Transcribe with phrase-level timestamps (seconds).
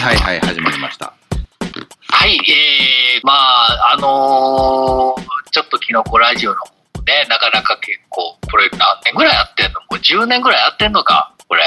[0.00, 1.12] はいはいはい、始まりました。
[2.10, 6.66] はい、えー、まあ、あのーちょっとキノコラジオの方
[6.98, 9.80] もね、なかなか結構、これ何年ぐらいやってんの？
[9.80, 11.62] もう10年ぐらいやってんのかこれ。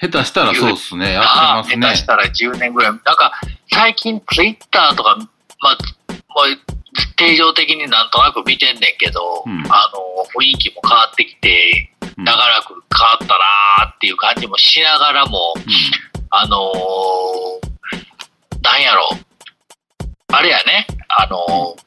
[0.00, 1.12] 下手したらそうっすね。
[1.12, 2.38] やああってますね下手し。
[2.40, 2.92] たら10年ぐらい。
[2.92, 3.32] なんか、
[3.70, 5.16] 最近ツイッターとか、
[5.60, 5.78] まあ、
[6.12, 6.58] もう、
[7.16, 15.52] 定常的になんとなく見てんねんけど、うんあの、雰囲気も変わってきて、うん長らく変わったなーっていう感じもしながらも、
[16.30, 17.75] あのー
[18.66, 19.08] なんやろ
[20.32, 21.86] あれやね、あのー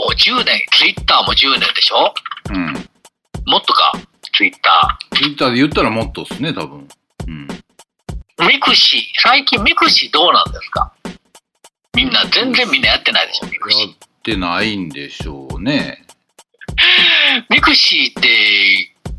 [0.00, 2.14] もう10年、ツイッターも10年でしょ？
[2.50, 2.56] うん。
[2.56, 2.72] うん。
[3.46, 3.92] もっとか、
[4.34, 6.88] ツイッタツイッターで言ったらもっとっすね、多分。
[7.26, 7.46] うん。
[8.38, 8.48] ー。
[8.48, 10.90] ミクシー、最近ミクシーどうなんですか？
[11.94, 13.90] みんな、全然みんなやってないでしょ、ミクシやっ
[14.22, 16.06] てないんでしょうね。
[17.50, 17.54] ー。
[17.54, 18.28] ミクシーって、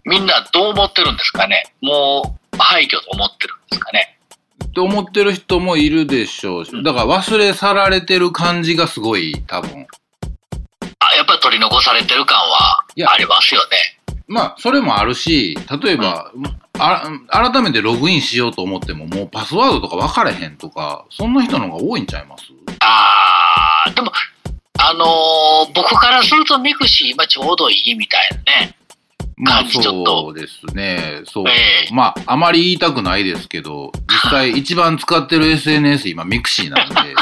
[0.05, 1.75] みんなどう思ってるんですかね？
[1.81, 4.17] もう、廃墟と思ってるんですかね？
[4.63, 6.71] って思ってる人もいるでしょうし。
[6.83, 9.87] だから忘れ去られてる感じがすごい、多分。
[10.99, 13.97] あ、やっぱり取り残されてる感はありますよね。
[14.27, 16.31] まあ、それもあるし、例えば、
[16.79, 22.45] あ改めてログインしようと思っても、もうパスワードとか分かれへんとか、そんな人の方が多いんちゃいます？
[22.79, 24.11] あー、でも、
[24.79, 28.75] あのー僕からするとミクシー今ちょうどいいみたいなね。
[29.41, 31.21] まあそうですね。
[31.25, 31.45] そう。
[31.47, 36.95] ええまあ、あまり言いたくないですけど、実際 一番使ってる SNS 今ミクシーなんで、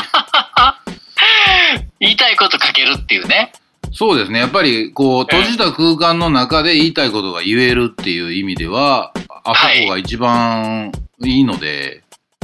[2.02, 3.54] 言いたいこと書けるっていうね。
[3.94, 4.40] そうですね。
[4.40, 9.14] やっぱりこう、ええ閉じた空間の中で言いたいことが言えるっていう意味では、
[9.46, 10.92] あそこが一番
[11.24, 12.04] いいので、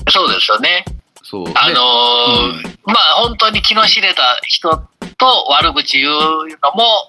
[0.09, 0.85] そうですよね。
[1.21, 1.45] そう。
[1.45, 4.69] であのーまあ本当に気の知れた人
[5.17, 7.07] と悪口言うのも、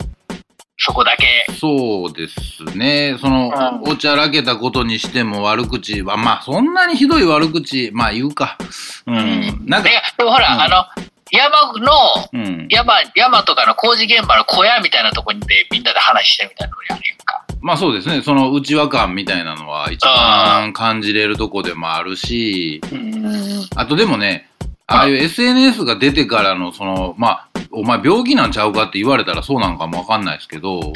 [0.79, 1.47] そこだけ。
[1.55, 3.17] そうですね。
[3.21, 8.59] その、うおちゃらけたことにしても悪口は、まあ、そんなにひどい悪口、まあ言うか。
[9.07, 9.63] うん。
[9.65, 10.85] なんかい、やでもほら、うんあの、
[11.31, 11.93] 山の、
[12.33, 12.67] うん。
[12.69, 17.45] 山、山とかの工事現場の小屋みたいなとこにでみんなで話してみたいなのやるか。
[17.61, 18.23] まあそうですね。
[18.23, 22.81] その内輪感みたいなのは一番感じれるとこでもあるし、
[23.75, 24.51] あとでもね、
[24.87, 30.93] ああいう SNS が出てからの、その、まあ、お前病気なんちゃうかって言われたらそうなんかもわかんないですけど、うん。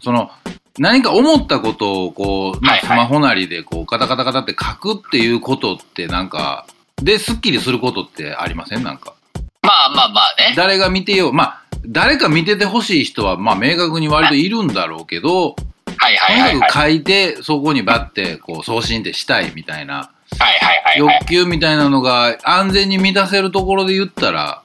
[0.00, 0.30] その、
[0.78, 6.66] 何か思ったことをこう、まあ、スマホなりでこう、カタカタカタって書くっていうことってなんか、
[6.96, 8.82] で、スッキリすることってありません？
[8.82, 9.14] なんか。
[9.60, 10.54] まあまあまあね。
[10.56, 15.56] 誰が見てよう、まあ、誰か見ててほしい人は、まあ、明確に割といるんだろうけど、
[15.98, 16.50] はいはいはいはい。
[16.52, 21.18] とにかく書いて、そこにバッて、こう、送信ってしたいみたいな、はいはいはいはい。
[21.20, 24.62] 欲求みたいなのが安全に満たせるところで言ったら、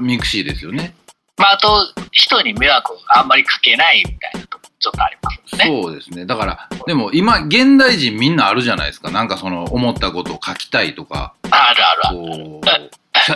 [0.00, 0.94] ミクシーですよね。
[1.38, 5.64] まああと、人に迷惑あんまりかけないみたいなとこちょっとありますね。
[5.66, 6.26] そうですね。
[6.26, 9.10] だから、でも今、現代人みんなあるじゃないですか。
[9.10, 12.90] なんかその、思ったことを書きたいとか、あるあるある。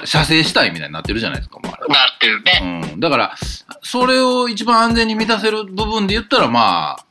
[0.05, 2.85] 射精したいみたいになってるじゃないですか、もうあれなってるね。
[2.93, 3.01] うん。
[3.01, 3.35] だから、
[3.83, 7.05] それを一番安全に満たせる部分で言ったら、まあ、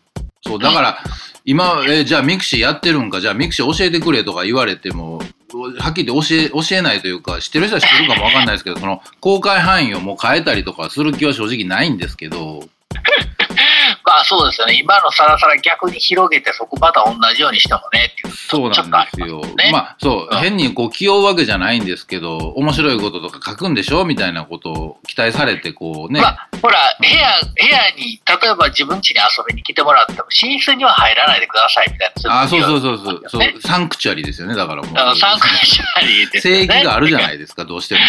[0.45, 0.99] そう、だから、
[1.43, 5.21] 今、えーじゃあミクシーやってるんか、じゃあミクシー教えてくれとか言われても、
[5.57, 12.63] はっきり言って教え、教えないというか、知ってる人は知ってるかもわかんないですけど、その、公開範囲をもう変えたりとかする気は正直ないんですけど、
[14.09, 14.73] まあそうですよね。
[14.73, 18.33] 今のさらさら逆に広げて、そこまた同じようにしてもねっていう。
[18.33, 19.41] そうなんですよ。
[19.55, 26.21] ねまあ、そう、うん変にこう、気負うわけじゃないんですけど、面白いこととか書くんでしょみたいなことを期待されて、こうね。
[26.21, 32.41] まあ、ほら、部屋、部屋に、例えば自分家に遊びに来てもらっても、寝室には入らないでくださいみたいな。
[32.41, 34.95] あ、そうそうそうそう、そうね、サンクチュアリですよね、だからもう。
[35.19, 36.65] サンクチュアリーですよね。
[36.65, 38.01] 聖域があるじゃないですか、どうしても。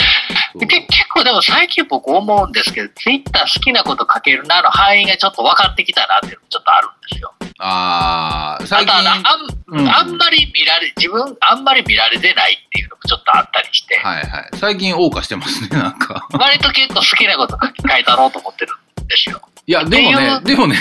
[0.56, 7.34] で結構でも最近僕思うんですけど、ツイッター好きなこと書けるなの範囲がちょっと分かってきたなっていうのちょっとあるんですよ。
[7.58, 14.50] ああ、最あとあん、うんあんまり見られ、自分あんまり見られてないっていうのもちょっとあったりして、はいはい。
[14.56, 16.26] 最近謳歌してますね、 なんか。
[16.32, 18.72] 割と結構好きなこと書き書いたろうと思ってる
[19.04, 19.42] んですよ。
[19.66, 20.76] いや、でもねでもね、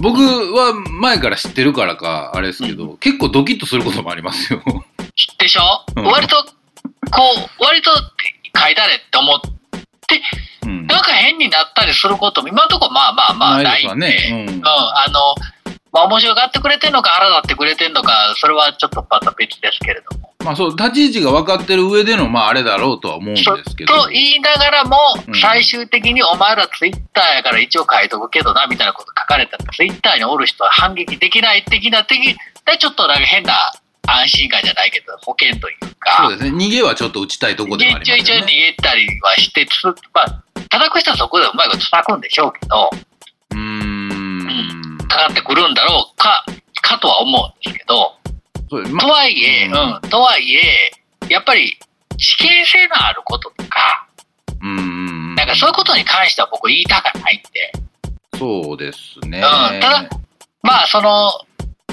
[0.00, 4.62] 僕は前から知ってるからか、あれですけど、結構ドキッとすることもありますよ。
[5.38, 6.50] でしょ、うん割と、こ
[7.60, 7.90] う、割と
[8.56, 10.20] 書いたれって思って、
[10.64, 10.86] うん。
[10.86, 15.34] なんか変になったりすることも今のところまあまあまあないんで、ねうんうん、あの、
[15.92, 20.32] まあ面白がってくれてんのか腹立ってくれてんのか、それはちょっとまた別ですけれども。
[20.44, 24.04] まあそう、立ち位置が分かってる上での、まああれだろうとは思うんですそけど。
[24.04, 24.96] と言いながらも
[25.28, 33.54] うん、最終的にお前らツイッターやから一応書いとくけどな、みたいなこと書かれたら、ツイッターにおる人は反撃できない的な的で、ちょっとなんか変な
[34.06, 36.16] 安心感じゃないけど、保険というか。
[36.22, 36.50] そうですね。
[36.50, 38.74] 逃げはちょっと打ちたいとこではあり一応一応逃ますよね。
[38.76, 42.90] げたりはしてつ、まあ、叩く人はそこでうまいこと叩くんでしょうけど、
[43.50, 44.98] うーん。
[45.08, 46.44] かかってくるんだろうか、
[46.80, 48.16] かとは思うんですけど、
[48.90, 50.90] まとはいえ、ううんん、とはいえ、
[51.28, 51.78] やっぱり
[52.16, 54.06] 事件性のあることとか、
[54.62, 55.34] うんうん。
[55.34, 57.72] なんかそういうことに関しては僕言いたかないんで、
[58.38, 59.38] そうですね。
[59.38, 60.08] うんただ
[60.62, 61.30] まあその、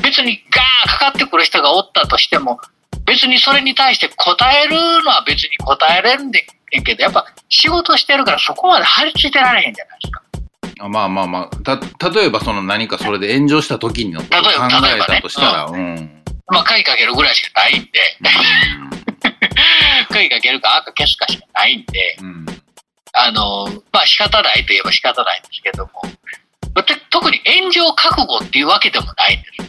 [0.10, 2.60] 別にガーかかってくる人がおったとしても、
[3.06, 6.46] 別にそれに対して答えるのは別に答えれるんで
[6.80, 10.24] んけど、やっぱ仕事してるからそこまで張り付いてられへんじゃないですか。
[10.82, 14.48] あまあまあまあ、た、例えばその何かそれで炎上した時のことを考
[14.86, 16.24] 例えたとしたら、うん。
[16.48, 17.90] まあ鍵かけるぐらいしかないんで、
[20.10, 22.46] 鍵かけるか赤消すかしかないんで、うん。
[23.14, 25.92] あの、まあ仕方ないといえば仕方ないんですけども、
[26.84, 29.69] て特に炎上覚悟っていうわけでもないんです。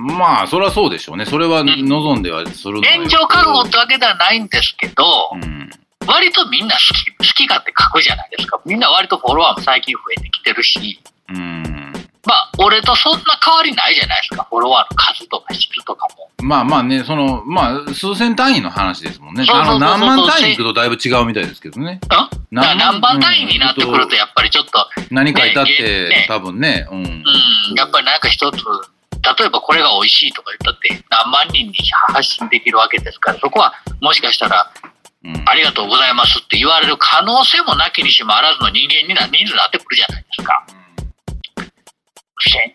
[0.00, 1.26] まあ、それはそうでしょうね。
[1.26, 5.04] それは望んではする炎上覚悟ってわけではないんですけど、
[5.34, 5.70] うん。
[6.06, 8.60] 割とみんな好き、好き勝手書くじゃないですか。
[8.64, 11.92] みんな割とフォロワーも最近増えてきてるし、うん。
[12.26, 14.46] まあ、俺とそんな変わりないじゃないですか。
[14.50, 16.30] フォロワーの数とか質とかも。
[16.42, 19.44] まあまあね、その、まあ、数千単位の話ですもんね。
[19.46, 22.00] そうそうそうそうあの、何万単位いくとだいぶ違うみたいですけどね。
[22.50, 26.98] 何番単位になってくると、やっぱりちょっと、何書いたっねて、ね多分ね、うん。
[26.98, 27.24] うん、
[27.76, 28.58] やっぱりなんか一つ、
[29.22, 31.74] 例えばこれが美味しいとか言ったって何万人に
[32.08, 34.70] 発信できるわけですから、そこはもしかしたら、
[35.22, 40.64] うんありがとうございますって言われる可能性もなきにしもあらずの人間にな、人数になってくるじゃないですか。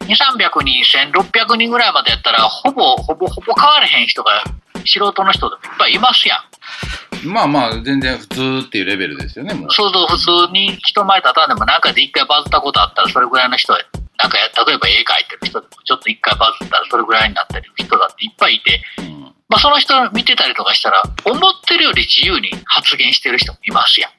[0.06, 4.44] 1200、300人、1600人ぐらいまでやったら、ほぼ、ほぼ、ほぼ変われへん人が、
[4.86, 7.28] 素人の人でもいっぱいいますやん。
[7.28, 9.72] まあまあ、全然普通っていうレベルですよね、もう。
[9.72, 10.18] そうそう、普
[10.48, 13.80] 通に人前立たんでも、なんかで一回バズったことあったら、それぐらいの人は、
[14.18, 19.16] なんかや、例えば絵描いてる人でも、ちょっと一回バズったら、それぐらいになってる人だっていっぱいいて、うん
[19.48, 24.12] まあ、その人見てたりとかしたら、思ってるより自由に発言してる人もいますやん。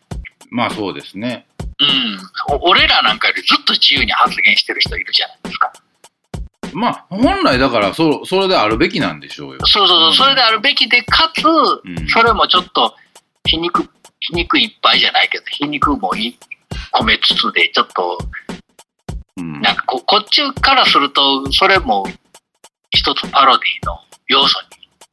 [0.51, 1.47] まあそうですね。
[1.81, 2.57] うん。
[2.57, 5.73] お俺らなんかよりずっと自由に発言してる人いるじゃないですか。
[6.73, 9.61] まあ、本来だから、そ、それであるべきなんでしょうよ。
[9.65, 12.95] そうそうそう、うんそれであるべきで、かつ、んそれもちょっと
[13.47, 13.83] 皮肉、
[14.21, 16.39] 皮肉いっぱいじゃないけど、皮肉もい
[16.93, 18.19] 込めつつで、ちょっと、
[19.37, 19.61] うん。
[19.61, 22.07] なんかここっちからすると、それも
[22.91, 23.99] 一つパロディの
[24.29, 24.61] 要素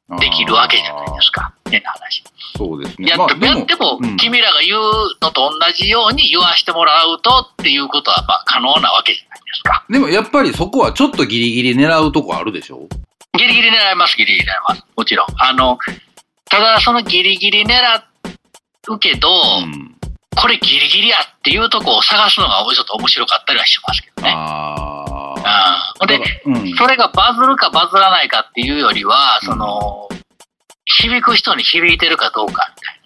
[0.10, 1.54] にできるわけじゃないですか。
[1.70, 2.24] 変な話。
[2.56, 3.10] そうですね。
[3.10, 4.81] やって,、まあでやっても、うん君らが言う
[5.22, 9.86] のと同じように言わしてもらうとっていうことは、まあ、可能なわけじゃないですか。
[9.90, 12.88] でもやっぱりそこはちょっとギリギリ狙うとこあるでしょ？
[13.38, 14.84] ギリギリ狙います、ギリギリ狙います。
[14.96, 15.28] もちろん。
[15.38, 15.80] あの、
[16.46, 17.74] ただそのギリギリ狙
[18.90, 19.30] うけど、
[19.64, 19.96] うん。
[20.35, 24.33] これギリギリやっていうとこを探すのがちょっと面白かったりはしますけどね。
[24.35, 25.35] あ
[26.00, 26.07] あ。
[26.07, 26.75] で、うん。
[26.75, 30.07] それがバズるかバズらないかっていうよりは、その、
[30.85, 33.03] 響く人に響いてるかどうかみたい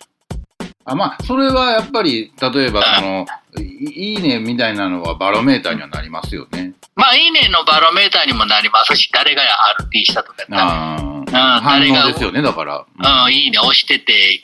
[0.89, 3.25] あまあ、それはやっぱり、例えばその、
[3.59, 6.73] いいいねみたいなのはバロメーターにはなりますよね。
[6.95, 7.03] な。
[7.03, 9.41] まあ、いいねのバロメーターにもなりますし、誰が
[9.81, 12.85] RT したとかやったら、あうん誰が応ですよね、だから。
[13.25, 14.41] うん、いいね押してて、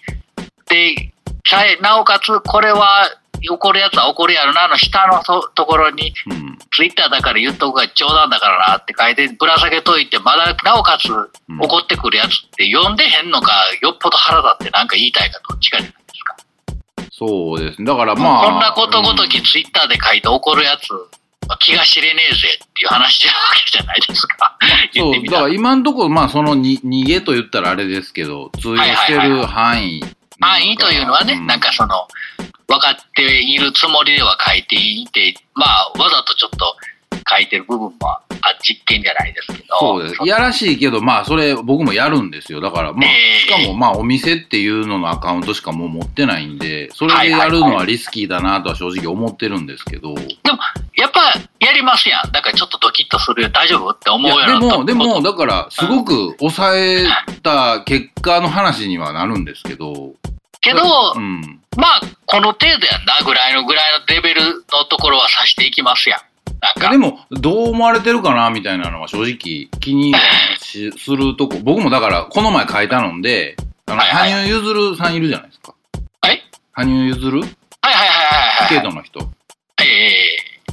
[0.68, 1.13] で、
[1.82, 3.10] なおかつ、これは、
[3.52, 6.58] 怒るやつは怒るやろな、の下のとところに、うん。
[6.74, 13.52] ツイッターだから言っとくが冗談だからなって書いて、ぶら下げといて、まだなおかつうん怒ってくるやつって読んでへんのか、
[13.82, 16.36] よっぽど腹立ってなんか言いたいかどっちかじゃないですか。
[17.12, 17.86] そうですね。
[17.86, 18.46] だからまあ。
[18.46, 20.88] こんなことごときうんツイッターで書いて怒るやつ、
[21.60, 24.58] 気が知れねえぜっていう話じゃわけじゃないですか。
[24.94, 25.56] 言 そう、ってみたらだから。
[25.56, 30.02] 今のところ、まあそのに逃げと言ったらあれですけど、通用してる範囲。
[30.40, 32.08] 範囲というのはね、うんなんかその、
[32.68, 36.76] 分かっているつもりでは書いていて、まあ、わざとちょっと
[37.30, 38.24] 書いてる部分もあ
[38.62, 39.80] 実験じゃないですけど。
[39.80, 40.16] そうです。
[40.24, 42.62] いやらしいけど、まあ、それ僕もやるんですよ。
[42.62, 50.14] だから、まあ、ええしかも、まあ、お店っていうののアカウントしかもう持ってないんで、それでやるのはリスキーだなとは正直思ってるんですけど。
[50.14, 50.60] でも、
[50.96, 52.32] やっぱやりますやん。
[52.32, 53.50] だからちょっとドキッとするよ。
[53.50, 57.06] 大丈夫って思ようやでも、でも、だだから、すごく抑え
[57.42, 60.14] た結果の話にはなるんですけど。
[60.62, 61.62] けど、うん。
[61.76, 66.20] まあ、この程度やんな、ぐらいのぐらいのレベルのところは指していきますやん。
[66.62, 66.98] なんかいやで。
[66.98, 70.14] も、どう思われてるかなみたいなのは正直気に
[70.62, 71.58] するとこ。
[71.64, 73.58] 僕もだから、この前書いたので、
[73.88, 75.76] あの、はいはい羽生結弦さんいるじゃないですか。
[76.22, 77.32] はい羽生結弦？
[77.32, 78.08] はいはいはいはい
[78.60, 78.68] はい。
[78.68, 79.20] スケートの人。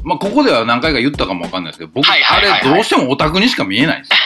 [0.00, 4.16] ええまあ、ここでは何回か言ったかもわかんないですけど、僕、はいはいはいはいあれどうしてもオタクにしか見えないんですよ。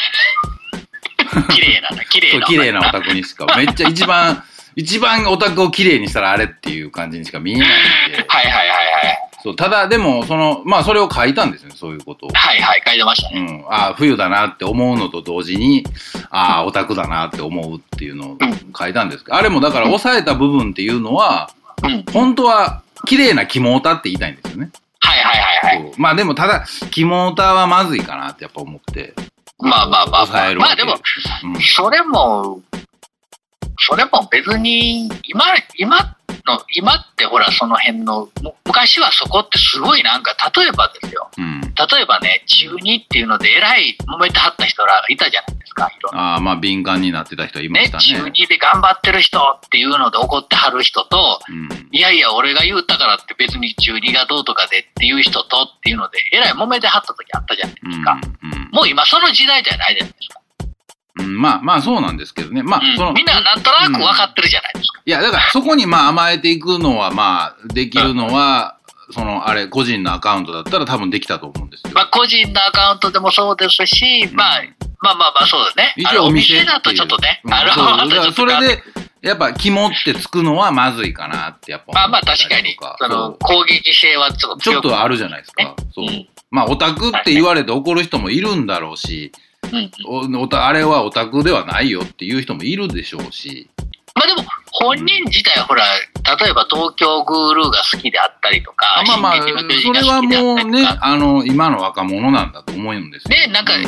[1.51, 2.47] 綺麗なんだ、綺麗そうな。
[2.47, 3.47] 綺麗なオタクにしか。
[3.57, 4.43] めっちゃ一番、
[4.77, 8.25] 一番オタクを綺麗にしたらあれっていう感じにしか見えないんで。
[8.29, 8.75] はいはいはいは
[9.13, 9.25] い。
[9.43, 12.31] そう、ただでも、その、まあ、それを書いたんですよね、そういうことを。
[12.33, 13.41] はいはい、書いてましたね。
[13.41, 15.85] うん、ああ、冬だなって思うのと同時に、
[16.31, 18.39] ああ、オタクだなって思うっていうのを
[18.77, 21.51] 書いたんですけど、あれもだから抑えた部分っていうのは、
[21.83, 22.05] うん。
[22.11, 24.71] 本当は綺麗な肝オタって言いたいんですよね。
[25.05, 25.93] はいはいはいはい。
[25.99, 29.15] まあでもただ、肝オタはまずいかなってやっぱ思って。
[29.59, 30.55] まあまあまあまあ。
[30.55, 32.61] まあでも、うんそれも、
[33.79, 35.45] それも別に、今、
[35.77, 41.31] 今の、今ってほら、その辺の、む昔はそこってすごいなんか、例えばですよ。
[41.39, 41.61] うん。
[41.61, 45.91] 例えばね、中二っていうので、えらい揉めてはった人らがいたじゃないですか。
[46.13, 48.31] ああ、まあ敏感になってた人いまし、たね中ね。
[48.35, 51.69] 二で頑張ってる人っていうので怒ってはる人と、うん。
[51.93, 58.21] いやいや、俺が言ったからって別に中二がどうとかでっていう人とっていうので、えらい揉めてはった時あったじゃないですか。
[58.43, 58.69] うん。
[58.73, 60.41] もう今その時代じゃないじゃないですか。
[61.19, 61.41] うん。
[61.41, 62.63] まあまあそうなんですけどね。
[62.63, 62.97] まあ、うん。
[62.97, 65.03] その、みんななんとなく分かってるじゃないですか。
[65.05, 68.79] いや、だからそこにまあ甘えていくのはまあできるのは、
[69.11, 71.91] そのあれ個人のアカウントだったら多分できたと思うんですよ。
[71.95, 74.63] まあ、個人のアカウントでもそうですし、まあ、
[75.01, 75.95] まあまあまあそうだね。
[75.97, 77.55] 一応お店だとちょっとね、うん。
[77.55, 78.33] あの、そう。
[78.33, 78.83] それで
[79.21, 82.77] やっぱ肝ってつくのはまずいかなってやっぱまあまあ確かに。
[82.99, 85.75] その攻撃性はちょっとちょっとあるじゃないですか。
[85.95, 86.07] そう。
[86.07, 89.33] うんまあオタクって言われて怒る人もいるんだろうし、
[90.67, 93.71] あれはオタクではないよっていう人もいるでしょうし、
[94.15, 103.31] まあでも、本人自体はほら、例えば東京グールーが好きであったりとか、まあまあ、それはもうねあの、今の若者なんだと思うんですよ。
[103.31, 103.83] ね、なんか、う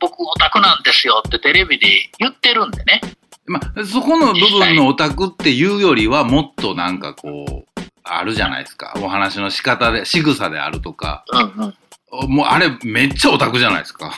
[0.00, 1.86] 僕オタクなんですよってテレビで
[2.18, 3.00] 言ってるんでね。
[3.46, 8.94] まあ、そこの部分のオタクっていうよりは、もっとなんかこう、あるじゃないですか。
[9.02, 11.24] お話の仕方で、仕草であるとか。
[11.32, 11.74] うん
[12.22, 12.28] うん。
[12.28, 14.12] もうあれ、めっちゃオタクじゃないですか。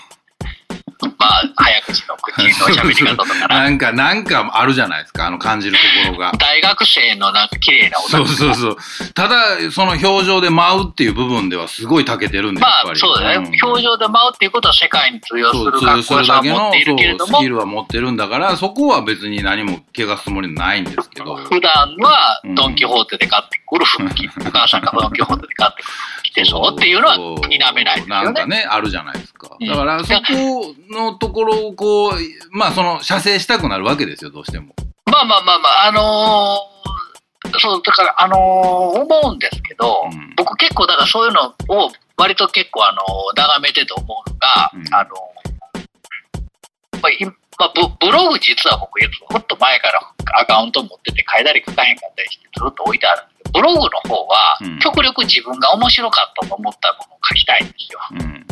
[1.01, 3.61] まあ、早口の口の喋り方とかな。
[3.61, 5.27] なんか、なんかあるじゃないですか。
[5.27, 6.33] あの感じるところが。
[6.39, 8.33] 大学生のなんか綺麗なそうク。
[8.33, 8.77] そうそう。
[9.15, 13.01] ただ、その表情で舞うっていう部分ではすごい長けてるんで、まあやっぱり。
[13.01, 28.57] そうだね、ん表情で舞うっていうことは世界に通用するかっ通すこよさ持っているけれどもスキ、ルは持ってるんだからそこは別に何も怪我すつもりないんですけど 普段はうんドン・キホーテで買ってくる服着、お母さんがドン・キホーテで買ってくる服着てそうっていうのは否めないですなんかよね。
[28.57, 32.13] ねあるじゃないですかうんだからそこのところをこう
[32.51, 34.75] まあその射精したくなるわけですよどうしても。
[35.07, 40.35] まあまあまあまあ、あのーそう、だから、あのー思うんですけど、うん。
[40.37, 44.95] 僕結構だからそういうのを割と結構あのー眺めてて思うのが、うん。
[44.95, 49.07] あのーまあいまあ、ブブログ実は僕ず
[49.39, 50.01] っと前から
[50.41, 54.79] アカウント持ってて書いたり書かへんかったりしてずっと置いてあるんですけどブログの方はうん。
[54.81, 58.01] 極力自分が面白かったと思ったものを書きたいんですよ。
[58.13, 58.47] うん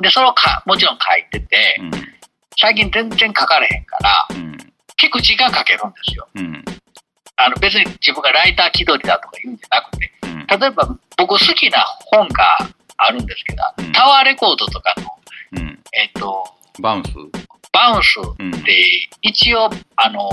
[0.00, 1.90] で、それをかもちろん書いてて、うん。
[2.58, 4.56] 最近全然書かれへんから、うん
[4.98, 6.26] 結構時間かけるんですよ。
[6.36, 6.64] うん。
[7.36, 10.46] あの別に自分がライター気取りだとか言うんじゃなくて、うん。
[10.58, 12.56] 例えば僕好きな本が
[12.96, 13.92] あるんですけど、うん。
[13.92, 15.78] タワーレコードとかの、うん。
[15.92, 16.48] えっ、と、
[16.80, 17.10] バウンス？
[17.72, 18.54] バウンスうん。
[18.54, 18.72] って
[19.20, 20.30] 一応、あの、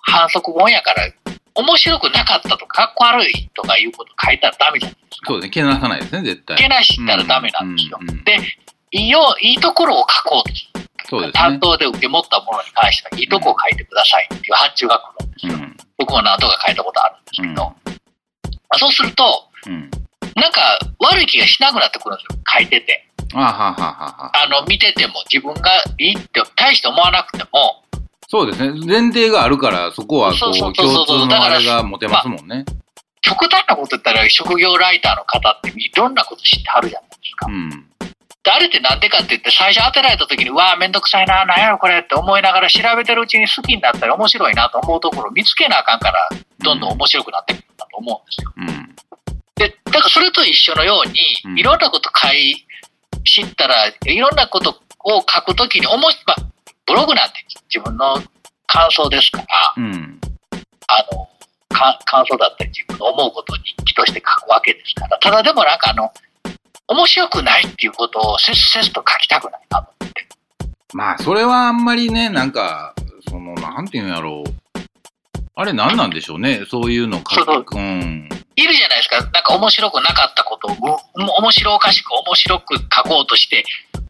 [0.00, 1.10] 反則本やから、
[1.56, 5.26] 面白くなかったとか、かっこ悪いとかいうこと書いたらダメじゃないですか。
[5.26, 5.50] そうですね。
[5.50, 6.56] けなさないですね絶対。
[6.56, 7.98] けなしたらダメなんですよ。
[8.00, 8.24] うんうんうん。
[8.24, 8.38] で、
[8.94, 10.54] いいよ、いいところを書こうと。
[11.10, 15.54] そうですね担当で受け持ったものに関しては、いいとこを書いてくださいっていう発注が来るんですよ。
[15.54, 17.94] うん僕も何とか書いたことあるんですけど、うん
[18.76, 19.90] そうすると、うん
[20.34, 23.08] なんか悪い気がしなくなってくるんですよ、書いてて。
[23.34, 27.84] あははははあの、見てても自分がいいって大して思わなくても、
[28.28, 32.64] そうですね前提があるからそこはこそう共通のあれが持てますもんね
[33.20, 37.46] 極端なこと言ったら職業ライターの方っていろんなこと知ってはるじゃないですか。
[37.46, 37.93] うん
[38.44, 48.52] であれってなんでかって言って最初当てられた時に、うわあめんどくさいな、なんやろこれって思いながら調べてるうちに好きになったり面白いなと思うところを見つけなあかんから、どんどん面白くなってくるんだと思うんですよ。
[48.58, 48.96] うん。
[49.54, 51.54] で、だからそれと一緒のよううん。
[51.54, 52.66] に、いろんなこと書い、
[53.24, 56.36] 知ったら、いろんなことを書くときに、おもし、まあ、
[56.86, 58.22] ブログなんて自分の
[58.66, 59.46] 感想ですから、
[59.78, 60.20] うん。
[60.88, 61.28] あの、
[61.70, 66.12] か感想だったり自分の思うことを日記として書くわけですから、ただでもなんかあの、
[66.86, 70.28] 面白くないっていうことをせっせっと書きたくないなと思って。
[70.92, 72.94] まあ、それはあんまりね、なんか、
[73.28, 74.64] その、なんていうんやろう。
[75.56, 76.64] あれ何なんでしょうね。
[76.68, 77.76] そういうの書く。
[77.76, 78.28] うん。
[78.56, 79.20] いるじゃないですか。
[79.20, 81.00] なんか面白くなかったことを、も
[81.38, 83.64] 面白おかしく面白く書こうとして、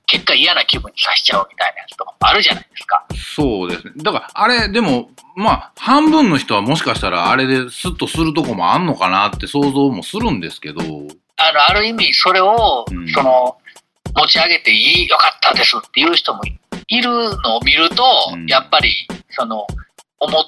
[0.07, 3.07] 結果嫌な気分にさせちゃうみたいなやつとかもあるじゃないですか。
[3.37, 3.93] そうですね。
[3.99, 10.83] だから、あれ、でも、まあ、半分の人はもしかしたら、あれでスッとするとこもあんのかなって想像もするんですけど、
[11.37, 13.57] あの、ある意味、それを、うんその、
[14.15, 16.43] 持ち上げていい、よかったですっていう人も
[16.89, 17.11] いる
[17.41, 18.93] のを見ると、うんやっぱり、
[19.31, 19.67] その、
[20.21, 20.39] 思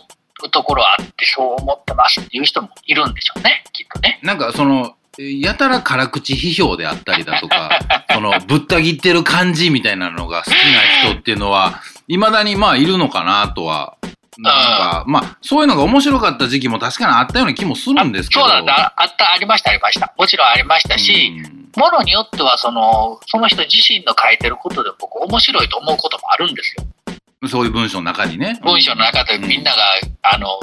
[0.45, 4.21] うところあって、そう思ってますっていう人もいるんでしょうね、きっとね。
[4.23, 7.81] なんかその、やたら辛口批評であったりだとか、
[8.13, 13.97] そのぶった切ってる感じみたいなのが好きな人っていうのは、未だにまあいるのかなとは、
[14.39, 18.43] なんか、まあそういうのが面白かった時期も確かにあったような気もするんですけど。
[18.43, 20.13] そうなんだ、あった、ありました、ありました。
[20.17, 27.49] もちろんありましたし、うんものによってはその、その人自身の書いてることで僕面白いと思うこともあるんですよ。
[27.49, 28.59] そういう文章の中にね。
[28.65, 29.83] 文章の中でみんなが、
[30.23, 30.59] あの、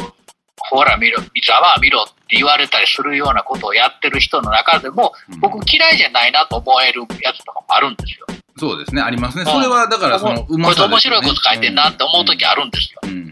[0.58, 8.26] ほら見ろ、ざまあ見ろって言われたりするようなことをやってる人の中でも、うん僕嫌いじゃないなと思えるやつとかもあるんですよ。
[8.58, 9.44] そうですね、ありますね。
[9.44, 13.00] うんそれはだからそのうこまさですよね面白いこと書いてんなって思う時あるんですよ。
[13.04, 13.32] うん。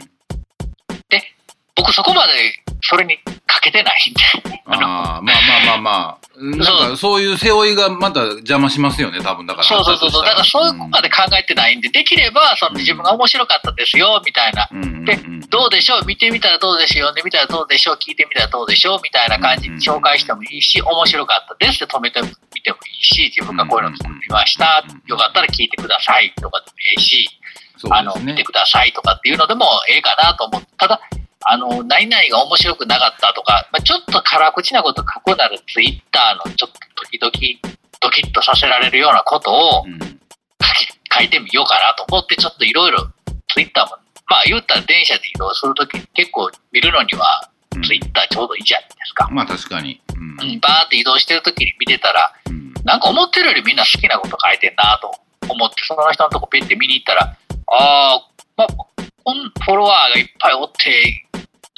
[1.75, 2.31] 僕そこまで
[2.81, 3.17] それに
[3.49, 4.21] 書けてないんで。
[4.65, 6.21] ああ、まあまあまあまあ。
[6.41, 9.67] なんかそういう背負いがまた邪魔しますよね、多分だから。
[9.67, 10.25] そうそうそうそう。
[10.25, 14.67] だからそういうことまで考えてないんで、できればその自分が面白かったですよ、みたいな。
[14.71, 14.83] うん。
[14.83, 15.19] うんうんで
[15.51, 16.05] どうでしょう？
[16.05, 17.11] 見てみたらどうでしょう？
[17.11, 17.95] 読んでみたらどうでしょう？
[17.97, 18.99] 聞いてみたらどうでしょう？
[19.03, 22.27] みたいな感じに紹介してもいいし、面白かったですって止めてみ
[22.61, 24.85] てもいいし、自分がこういうの作りました。
[25.07, 27.27] よかったら聞いてくださいとかでもいいし、
[27.75, 31.01] そうあの、見てくださいとかっていうのでもええかなと思って、ただ、
[31.45, 36.79] あの、何々が面白くなかったとか、まあ、ちょっと辛口なこと書くならツイッターのちょっと
[37.09, 37.31] 時々
[37.99, 40.05] ドキッとさせられるようなことをうん書
[40.75, 43.07] き書いてみようかなと思って、ちょっといろいろ
[43.53, 43.97] ツイッターも、
[44.29, 49.27] まあ言ったら電車で移動するとき結構見るのにはうんツイッターちょうどいいじゃないですか。
[49.31, 50.01] まあ確かに。
[50.15, 55.11] うんうん、バーって移動してるときに見てたら、うんなんか思ってるよりみんな好きなこと書いてんなと
[55.47, 58.67] 思って、その人のとこペッて見に行ったら、ああ、まあ、
[59.65, 61.27] フォロワーがいっぱいおって、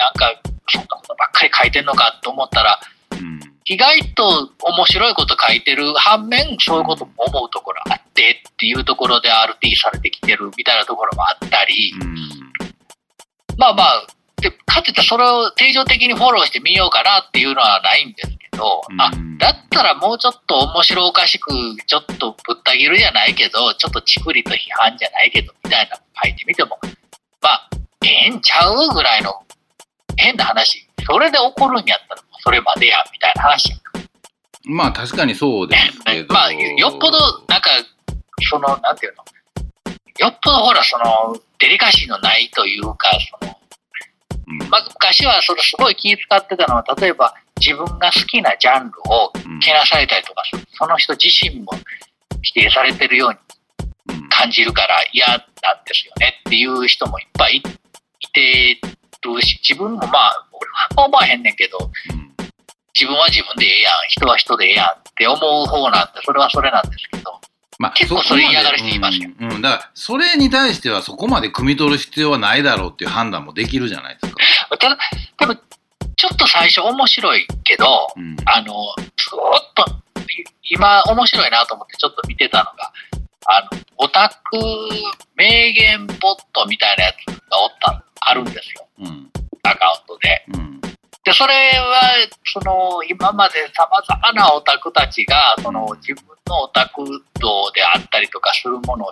[0.04, 2.80] なんかそんなことばっかり書いてんのかと思ったら、
[3.12, 3.40] うん。
[3.66, 12.16] 意外と面白いこと書いてる反面、そういうことも思うところあってっていうところで RT されてきてるみたいなところもあったり、うん。
[13.58, 14.08] まあまあ、
[14.42, 19.38] でかつてそれを定常的にフォローしてみようかなっていうのはないんですけど、あうん。
[19.38, 21.52] だったらもうちょっと面白おかしく、
[21.86, 26.80] ちょっとぶった切るじゃないけど、ちょっとチクリと批判じゃないけど、みたいなの書いてみても、
[27.42, 27.70] まあ、
[28.04, 29.32] ええんちゃうぐらいの
[30.18, 30.88] 変な話。
[31.06, 33.80] それで怒るんやったらそれまでや、みたいな話やん。
[34.66, 36.34] まあ確かにそうですけど。
[36.34, 37.70] まあ、よっぽど、なんか、
[38.50, 39.24] その、なんていうの、
[40.20, 43.10] よっぽどほら、その、デリカシーのないというか、
[43.40, 43.58] その、
[44.48, 44.70] うん。
[44.70, 49.60] まあ、昔はそれすごい気遣ってたのは、例えば自分が好きなジャンルをうん。
[49.60, 51.72] けなされたりとかする、その人自身も
[52.42, 54.30] 否定されてるようにうん。
[54.30, 57.58] 感じるから嫌なんですよねっていう人もいっぱい
[58.20, 58.80] いて
[59.24, 61.78] るし、自分もまあ、俺は思わへんねんけど、
[62.12, 62.24] うん
[62.96, 67.42] 自分は自分でええやん、人は人でええやんって思う方なんで、それはそれなんですけど、
[67.80, 69.32] まあ結構それ嫌がる人いますよ。
[69.40, 74.78] うん、うんだから、それに対してはそこまで汲み取る必要はないだろうっていう判断もできるじゃないですか。
[74.78, 74.98] ただ、
[75.40, 75.56] でも、
[76.16, 78.36] ちょっと最初面白いけど、うん。
[78.46, 79.86] あの、ずーっと、
[80.22, 82.72] い今面白いなと思ってちょっと見てたのが、
[83.48, 84.58] あの、オタク
[85.36, 86.18] 名言ボッ
[86.54, 88.88] トみたいなやつがおった、あるんですよ。
[89.00, 89.30] うん。
[89.64, 90.46] アカウントで。
[90.54, 90.82] うん。
[91.24, 92.02] で、それは、
[92.46, 97.04] その、今まで様々なオタクたちが、その、自分のオタク
[97.40, 99.12] 道であったりとかするものを、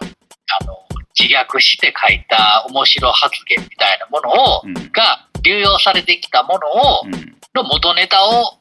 [0.59, 0.77] あの、
[1.17, 4.73] 自虐して書いた面白発言みたいなものを、うん。
[4.73, 7.35] が流用されてきたものを、うん。
[7.53, 8.57] の元ネタを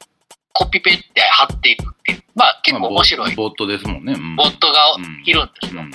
[0.53, 4.13] コピペって貼っていくっていう、まあ結構面白いまあボボットですもんね。
[4.13, 5.81] うんボットがいるんですよ。
[5.81, 5.91] うん。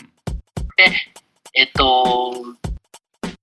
[1.58, 2.34] えっと、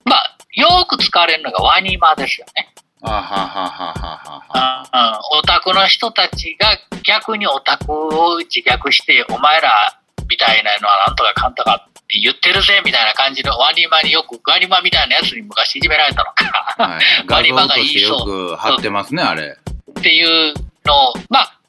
[0.05, 2.73] まあ、よく使われるのがワニマですよね。
[3.01, 5.19] あはははははは。
[5.33, 16.75] うん、オタクの人たちが逆にオタクを自虐して、お前らみたいなのはなんとかかんとかって言ってるぜみたいな感じのワニマによく、ワニマみたいなやつに昔いじめられたのか。
[16.77, 16.99] は
[17.43, 17.53] い。
[17.53, 19.57] 画像としてよく貼ってますね、あれ。
[19.99, 20.53] っていう
[20.85, 21.59] のを、まあ、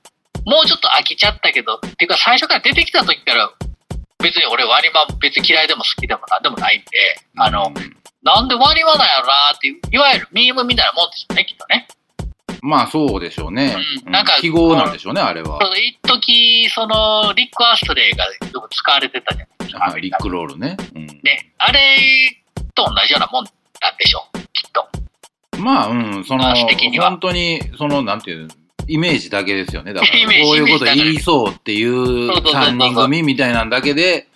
[0.44, 3.50] もうちょっと飽きちゃったけど、っていうか最初から出てきた時から、
[4.22, 6.86] 別に俺ワニマ別に嫌いでも好きでもなんでもないんで、
[7.38, 11.86] あの、うんなんでワニマなんやろなっていう、いわゆるミームみたいなもんですよね、きっとね。
[12.62, 13.76] まあそうでしょうね。
[14.06, 15.60] うんなんか記号なんでしょうね、あれは。
[15.76, 19.78] 一時その、リック・アストレイがよく使われてたじゃないですか。
[19.84, 20.76] はいリックロールね。
[20.94, 21.98] うんね、あれ
[22.74, 23.50] と同じようなもんな
[23.90, 24.88] んでしょう、きっと。
[25.58, 28.48] まあ、うん、その本当に、その、なんていう、
[28.88, 29.92] イメージだけですよね。
[29.92, 34.28] だから、 こういうこと言いそうっていう3人組みたいなんだけで、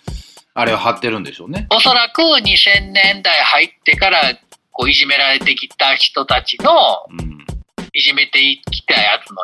[0.59, 1.67] あれを貼ってるんでしょうね。
[1.71, 4.37] おそらく2000年代入ってから、
[4.71, 6.71] こう、いじめられてきた人たちの、
[7.09, 7.45] うん。
[7.93, 9.37] いじめてきたやつの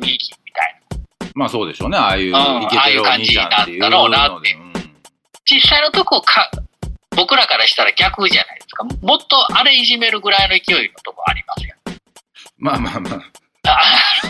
[0.00, 1.30] 雰囲気みたいな。
[1.34, 1.98] まあそうでしょうね。
[1.98, 4.78] ああいう、んイケてるお兄ちゃんああいう感じだろうなってので
[5.44, 6.48] 実際のとこか、
[7.16, 8.84] 僕らからしたら逆じゃないですか。
[8.84, 11.74] もっとあれいじめるぐらいの勢いのとこありますよ。
[12.58, 13.45] まあまあまあ。
[13.68, 13.80] あ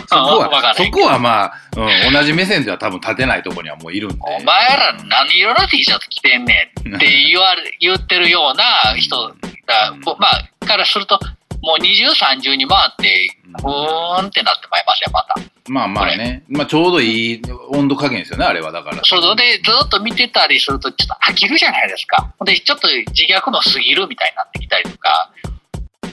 [0.07, 4.17] そこは、そこはまあ、うん、同じ目線では多分立てないところにはもういるんで。
[4.21, 9.17] お前ら何色の T シャツ着てんねんって言われ、言ってるような人
[9.65, 11.19] が、まあ、からすると、
[11.61, 15.35] もう二重三重に回って、ふーんってなってまいりますよ、また。
[15.69, 16.43] まあまあね。
[16.47, 19.01] まあちょうどいい温度加減ですよね、あれはだから。
[19.03, 22.33] それでずっと見てたりするとちょっと飽きるじゃないですか。
[22.45, 25.31] で、ちょっと自虐も過ぎるみたいになってきたりとか。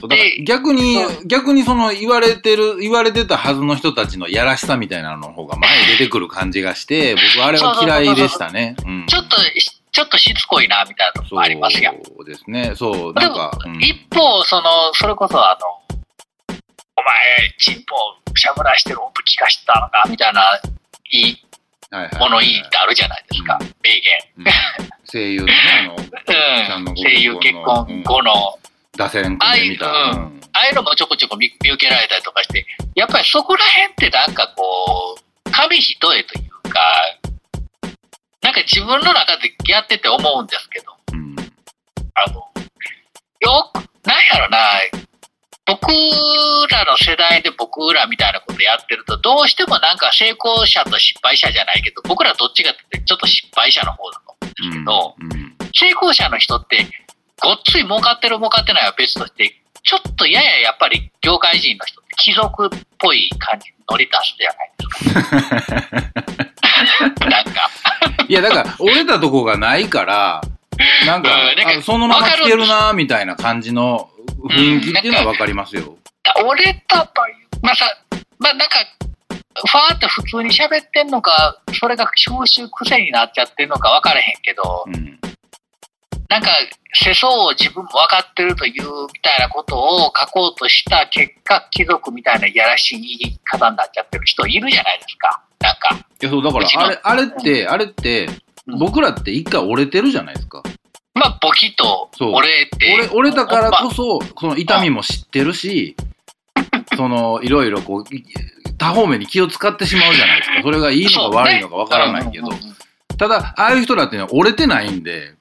[0.04, 8.76] そうだからで逆にそ、逆にその言われてる、言われてたはずの人たちのやらしさみたいなのの方が前に出てくる感じがして、僕あれは嫌いでしたね。
[8.84, 9.36] うんちょっと、
[9.92, 11.94] ちょっとしつこいなみたいなとこもありますやん。
[12.04, 12.72] そうですね。
[12.74, 15.96] そう、なんか、うん一方、その、それこそあの、
[16.96, 17.96] お前、チンポ
[18.36, 20.60] しゃぶらしてる音聞かしたのかみたいな、
[21.10, 21.36] いい、
[22.18, 23.58] 物いいってあるじゃないですか。
[23.60, 23.74] うん
[24.36, 25.52] 名うん声優のね、
[26.68, 26.80] あの。
[26.80, 26.84] うん。
[26.86, 28.58] ご声優結婚後の、
[28.96, 29.86] 打線組んでみた。
[29.86, 30.40] ああいううん。
[30.52, 36.80] ああいうのもちょこちょこ見見受けられたりとかして、やっぱりそこら辺ってなんかこう、紙一重というか、
[38.42, 41.36] なんか自分の中でやってて思うんですけど、うん。
[42.14, 42.34] あの、
[43.40, 44.58] よく、なんやろな、
[45.66, 45.90] 僕
[46.70, 55.56] らの世代で僕らみたいなことやってると、どうしてもなんか成功者と失敗者じゃないけど、僕らどっちかってちょっと失敗者の方だと思うんですけど、うん。
[55.72, 56.86] 成功者の人って、
[57.42, 62.68] ごっつい儲かってる儲かってないは別として、ちょっとやややっぱり業界人の人って貴族っ
[62.98, 66.44] ぽい感じに乗り出すじゃないですか。
[67.28, 67.70] なんか、
[68.28, 70.40] いや、だから、折れたとこがないから、
[71.06, 71.30] なんか、
[71.76, 74.10] うんそのまま来てるな、みたいな感じの
[74.48, 75.96] 雰囲気っていうのはわかりますよ。
[76.44, 77.86] 折れたという、まあさ、
[78.38, 78.78] まあなんか、
[79.54, 85.18] ファーって普通に喋ってんのか、それが収集癖になっちゃってんのか分からへんけど、うん。
[86.28, 86.48] なんか、
[86.94, 95.42] 世相を自分も分かってるというみたいなことを書こうとした結果、貴族みたいないやらしい言い方になっちゃってる人いるじゃないですか。
[95.60, 96.06] なんか。
[96.22, 100.62] いや、そう、だからあれ、あれって、あれって、うん僕らって一回折れてるじゃないですか。
[101.12, 102.94] まあ、ボキとそう折れて。
[102.94, 104.20] 折れ折れたからこそ。
[104.20, 105.96] そ、その痛みも知ってるし、
[106.96, 108.24] その、いろいろこう、い
[108.78, 110.62] 多方面に気を使ってしまうじゃないですか。
[110.62, 112.52] それがいいのか悪いのかわからないけどうん。
[112.54, 112.74] うんうん
[113.16, 115.34] ただ、ああいう人だってね、折れてないんで、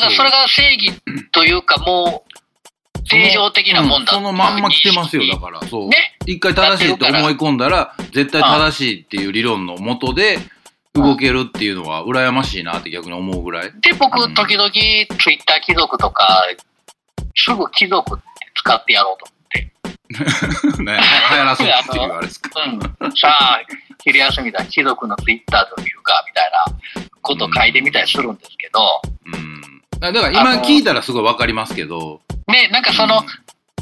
[0.00, 0.92] だからそれが正義
[1.32, 5.60] というか、もう、正常的なもんだそのまんま来てますよ、だから。
[5.66, 5.88] そう。
[5.88, 6.16] ね。
[6.26, 10.38] 一回正しいって思い込んだら、絶対正しいっていう理論のもとで
[10.94, 13.72] 動けるっていうのは羨ましいなって逆に思うぐらい。
[13.80, 16.44] で、僕、うん時々、ツイッター貴族とか、
[17.34, 18.24] すぐ貴族って
[18.56, 19.38] 使ってやろうと
[20.82, 20.98] ね、
[21.30, 22.62] 流行らそうっていうあれですか。
[22.62, 22.86] 思って。
[23.00, 23.12] うん。
[23.12, 23.60] さあ、
[24.02, 26.50] 昼休みだ、貴族のツイッターと見るか、みたい
[27.04, 28.80] なことを書いてみたりするんですけど、
[29.26, 29.77] うん。
[30.00, 32.20] だから今聞いたらすごいわかりますけど。
[32.46, 33.22] ね、なんかその、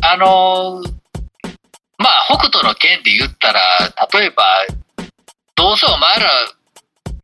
[0.02, 0.96] あのー
[1.98, 3.60] まあ、北斗の剣で言ったら、
[4.12, 4.44] 例えば、
[5.54, 6.28] どうせお前ら、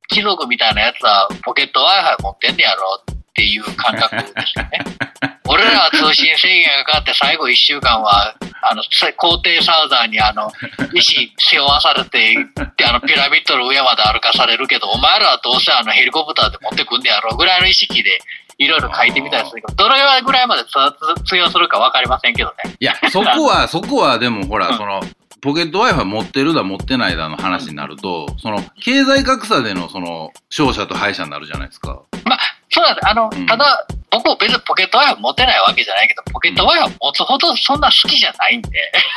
[0.09, 4.85] 貴族みたいなやつはポケット Wi-Fi 持ってんねやろっていう感覚ですよね。
[5.49, 10.51] 俺らは通信制限がかかって最後1週間は、あの、せ皇帝サウザーにあの、
[10.95, 12.37] 石背負わされて、
[12.77, 18.21] であの、ピラミッドの上まで歩かされるけど、お前らはどうせあの、ヘリコプターで持ってくんねやろぐらいの意識で、
[18.59, 22.77] いろいろ書いてみたりするけど、どれぐらいまでつ通用するかわかりませんけどね。
[22.79, 25.01] いや、そこは、 そこはでもほら、うんその、
[25.41, 32.03] ポケット Wi-Fi 持ってるだ持ってないだの話になると、その、経済格差でのその、勝者と敗者になるじゃないですか。
[32.73, 33.09] そうなんです。
[33.09, 38.69] あの、うんただ、僕も別にポケット Wi-Fi 持てないわけじゃないけど、ポケット Wi-Fi 持つほどそんな好きじゃないんで。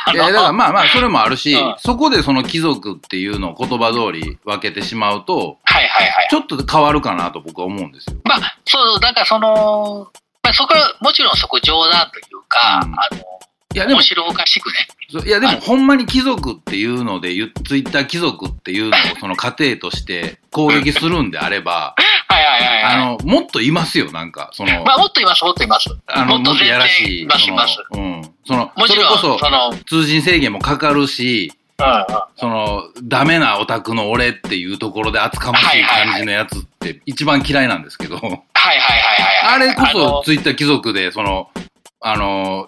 [0.06, 6.28] あいや、のだからまあまあ、それもあるし、うんそこでその貴族っていうのを言葉通り分けてしまうと、はいはいはい。
[6.30, 8.16] ちょっと変わるかなと僕は思うんですよ。
[8.24, 10.08] まあ、そう、だからその、
[10.42, 13.18] まあ、そこは、もちろんそこ冗談というか、うんあの、
[13.74, 15.24] いや、でも面、白おかしくね。
[15.26, 21.94] いや、でも、ほんまに貴族っていうので、ゆツイッター貴族っていうのをその過程として攻撃するんであれば、
[22.64, 22.94] はいはい。
[22.94, 25.88] あの、もっといますよ、なんか、その、 まあ、もっといます、もっといます。
[26.06, 27.22] あの、もっとやらしい。
[27.22, 28.34] いますいますそのうん。
[28.46, 32.06] その、もちろん、それこそ、その、うん通信制限もかかるし、うん。
[32.36, 39.54] その、ダメなオタクの俺っていうところで厚かましい感じのやつって一番嫌いなんですけど、はいはいはいはい。
[39.54, 41.50] あれこそツイッター貴族で、その、
[42.00, 42.66] あの、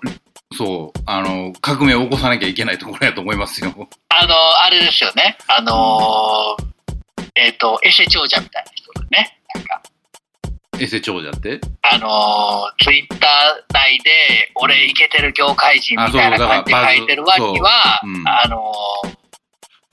[0.57, 3.73] そう、あの、革命を起こさなきゃいけないところやと思いますよ。
[4.09, 5.37] あの、あれですよね。
[5.47, 6.69] あのー
[7.35, 9.38] えっ、と、エセ長者みたいな人でね。
[9.55, 9.83] なんか、
[10.81, 11.61] エセ長者って？
[11.83, 19.19] あのーツイッター内で、俺イケてる業界人みたいな感じで書いてる割には、うんあのー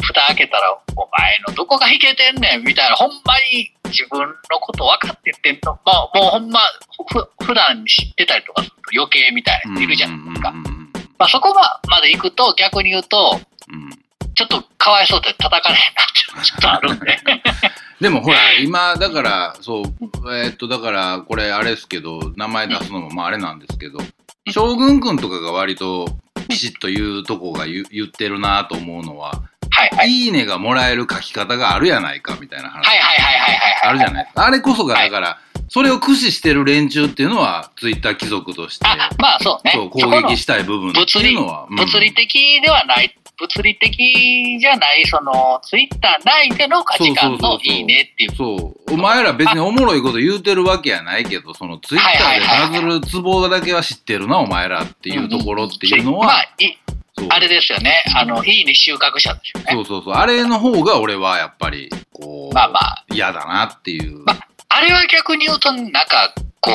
[0.08, 6.60] 蓋開けたら、お前のどこがイケてんねんみたいな、ほんまに自分のこと分かってってんの、まあ、もうほんま、
[7.12, 10.52] ふ普段知ってたりとかすると余計みたいな人いるじゃないですか。
[11.18, 13.90] まあ、そこまで行くと、逆に言うと、うん
[14.36, 17.18] ちょっとかわいそうで叩かれへんなちょっとあるんで。
[18.02, 19.86] でもほら、今、だから、そう、
[20.36, 24.00] えーっと、だから、これあれですけど、名前出すのもまああれなんですけど、
[24.52, 26.08] 将軍くんとかが割と
[26.50, 30.10] ピシッと言うとこが言言ってるなと思うのは、ははいはい。
[30.10, 33.90] いいねがもらえる書き方があるやないかみたいな話はいはいはいはいはい。
[33.90, 34.46] あるじゃないですか。
[34.46, 39.74] あれこそが、だから、それを駆使してる連中っていうのは、ツイッター貴族として、あ、まあそうね。
[39.74, 48.36] そう、攻撃したい部分って物理いうのは、うん物理的ではない、物理的じゃない、その、ツイッター内での価値観のいいねっていう。
[48.36, 48.94] そう。
[48.94, 52.40] お前ら別におもろいこと言うてるわけやないけど、そのツイッター
[52.72, 56.78] でバズるツボだけは知ってるな、お前らっていうところっていうのまあは、、い
[57.18, 58.04] そうあれですよね。
[58.16, 59.72] あの、いいね収穫者ですよね。
[59.72, 60.14] そうそうそう。
[60.14, 64.24] あれの方が俺はやっぱり、こう、まあまあ、嫌だなっていう。
[64.26, 66.72] まあれは逆に言うと、なんか、こ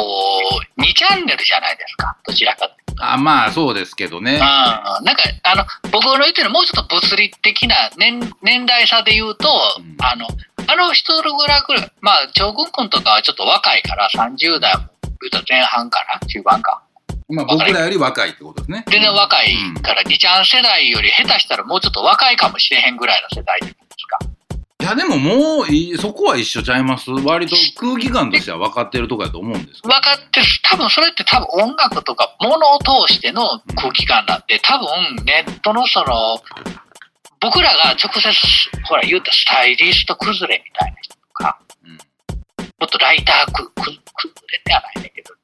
[0.77, 2.16] う、2チャンネルじゃないですか。
[2.25, 2.80] どちらかって。
[3.00, 4.38] あまあ、そうですけどねうん。。
[4.38, 10.26] なんか、あの、僕の言ってるもうちょっと物理的な年年代差で言うと、うんあの、
[10.66, 16.82] あの人ぐらいくらい、まあ、長軍君とかはちょっと若いから、30代も、言うたら前半かな中盤か。
[17.28, 18.84] まあ、僕らより若いってことですね。
[18.88, 23.60] 全然若いから、2ちゃん世代より下手したらもうちょっと若いかもしれへんぐらいの世代
[24.90, 27.11] や、でももういい、そこは一緒ちゃいます？
[27.11, 36.42] 割と空気感としては分かってるとこやと思うんです分かってる、多分それって多分音楽とか物を通しての空気感なんで、多分ネットのその、
[37.40, 38.31] 僕らが直接、
[38.85, 41.98] ほら言うたらスタイリスト崩れみたいな人とか、うん
[42.81, 45.35] もっとライターくく崩れではないんだけど、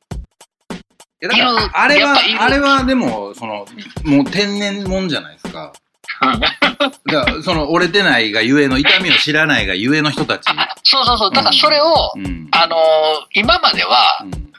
[1.21, 3.67] いやだからあれはあれはでもその
[4.05, 5.75] もう天然もんじゃないですか
[6.21, 12.49] だからその折れてないがゆえの痛みを知らないがゆえの人たち、あそうそうそう、だからそれを、うん。
[12.53, 12.79] あのー
[13.35, 14.53] 今まではうん。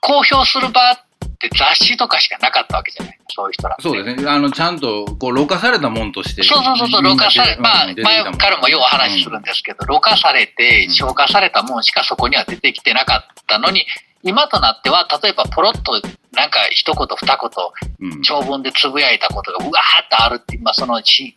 [0.00, 0.96] 公表する場っ
[1.38, 3.82] て雑誌とかしかなかったわけじゃない、そういう人らって。
[3.82, 4.28] そうですね。
[4.28, 6.42] あのちゃんとこうろ過されたもんとして。
[6.42, 10.92] そうそうそうそう、ろ過され、まあ、前からもよう話するんでですけど、ろ過されてうん。
[10.92, 13.86] 消化されたもんしかそこには出てきてなかったのに、
[14.22, 16.00] 今となっては、例えばポロッと
[16.32, 18.22] なんか一言二言、うん。
[18.22, 21.34] 長文でつぶやいたことがうわーっとあるって、まあそのうち、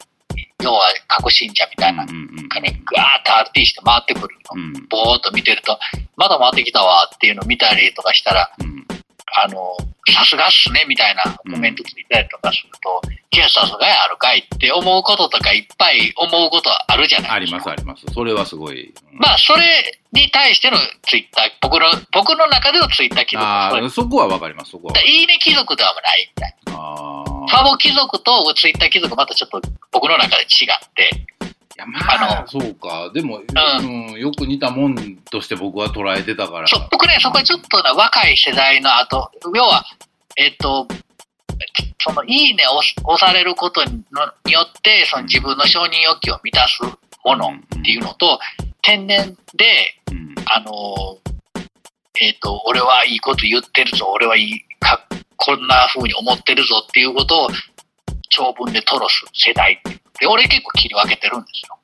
[0.61, 4.61] 要は過去信者みたいなのうんうんがね、ぐわーっと RT して回ってくるの。
[4.61, 4.87] うん。
[4.89, 5.79] ぼーっと見てると、
[6.17, 8.85] まだ回ってきたわっていうのを見たりとかしたら、うん
[9.35, 9.77] あの、
[10.13, 17.57] さすがっすねみたいなコメントついたりとかすると、いや、さすがやあるかいって思うこととかいっぱい思うことあるじゃないありですか。
[17.57, 18.05] ますあります。
[18.13, 19.17] それはすごい、うん。
[19.17, 19.63] まあ、それ
[20.11, 26.75] に対してのツイッター、僕の、僕の中でのツイッター貴族あそこは分かりますそこはだいいね貴族ではないみたいあな。
[26.75, 31.09] ーファボ貴族とツイッター貴族またちょっと僕の中で違って、
[31.40, 31.40] い
[31.75, 32.37] やまあ。
[32.37, 33.11] あのそうか。
[33.13, 34.19] でも、うん。
[34.19, 34.95] よく似たもん
[35.29, 36.67] として僕は捉えてたから。
[36.67, 39.83] そう僕ね、そこはちょっとな若い世代の後、要は、
[40.37, 40.87] えっと、
[41.99, 46.81] そのいいねを押押されることにのによって、その自分の承認欲求を満たす
[47.23, 48.39] ものっていうのと、
[48.81, 49.65] 天然で、
[50.11, 50.35] うん。
[50.45, 51.17] あの、
[52.19, 55.05] えっ、と、俺はいいこと言ってるぞ、俺はいいか、
[55.37, 57.49] こんな風に思ってるぞっていうことを
[58.29, 60.00] 長文で吐露する世代っていう。
[60.21, 61.77] で、俺結構切り分けてるんですよ。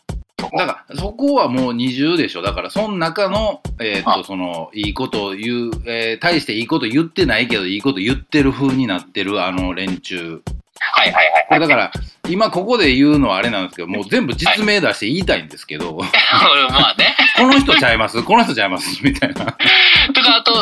[0.56, 2.44] だからそこはもう二重でしょ。
[2.44, 4.24] だからその中の、えーっとあ。
[4.24, 10.42] そのいいことを言う、えー対していいこと言ってないけどいいこと言ってる風になってるあの連中
[10.98, 11.46] はいはいはい、はい。
[11.50, 11.92] これだから
[12.30, 15.96] 今ここで言うのはあれなんですけどもう全部実名出して言いたいんですけど、
[16.72, 17.16] まあね。
[17.38, 18.24] この人ちゃいます？
[18.24, 19.00] この人ちゃいます？
[19.06, 19.56] みたいな、とか、
[20.38, 20.60] あと、も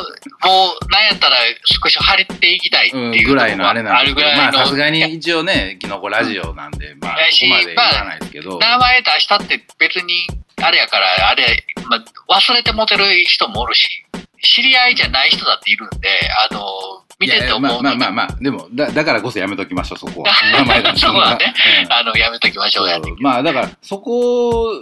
[0.81, 4.53] う、なんやったら、少し張っていきたいってうんいう、ぐらいのあれなんですけどまあ。
[4.53, 10.27] さすがに一応ねキノコラジオなんで、まあそこまで言わないですけど、名前出したって別に、
[10.61, 14.05] あれやから、あれ、まあ、忘れてモテる人もおるし、
[14.43, 16.09] 知り合いじゃない人だっているんで、
[16.49, 20.31] あの、見てて思うのいやいやまあまあまあまあでもだだからこそやめときましょうそこは。
[20.51, 21.53] 名前そうだね。
[21.85, 21.93] うん。
[21.93, 23.13] あの、やめときましょうやね。
[23.19, 24.79] まあだからそこ、ん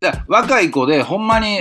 [0.00, 1.60] だから若い子でほんまに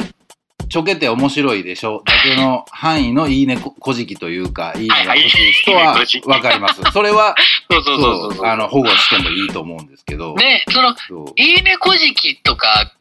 [0.70, 5.52] ちょけて面白いでしょだけの範囲のいいねここじきというか いいねが欲しい。
[5.52, 6.82] 人はわかります。
[6.92, 7.36] それは
[7.72, 8.46] そうそうそうそう。
[8.46, 12.92] あの保護してもいいと思うんですけど、ね、その、そういいねこじきとか、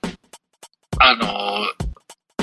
[0.99, 1.67] あの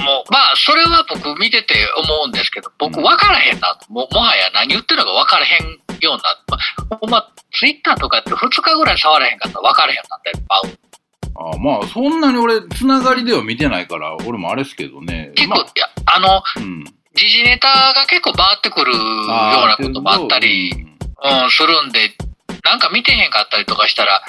[0.03, 3.91] もう、まあ、それは僕見てて思うんですけど、僕分からへんなと。
[3.91, 7.07] ももはや何言ってるのか分からへんような。
[7.09, 10.21] まあ、ツイッターとかって2日ぐらい触らへんかったら分からへんようになっ
[10.69, 10.93] た。
[11.35, 16.83] あまあそんなに俺つながりでは見てないから俺もあれですけどね結構、まいや、あの、あうん、
[17.15, 22.15] 時事ネタが結構回ってくるようなこともあったり、うん、するんで、
[22.63, 24.21] なんか見てへんかったりとかしたら、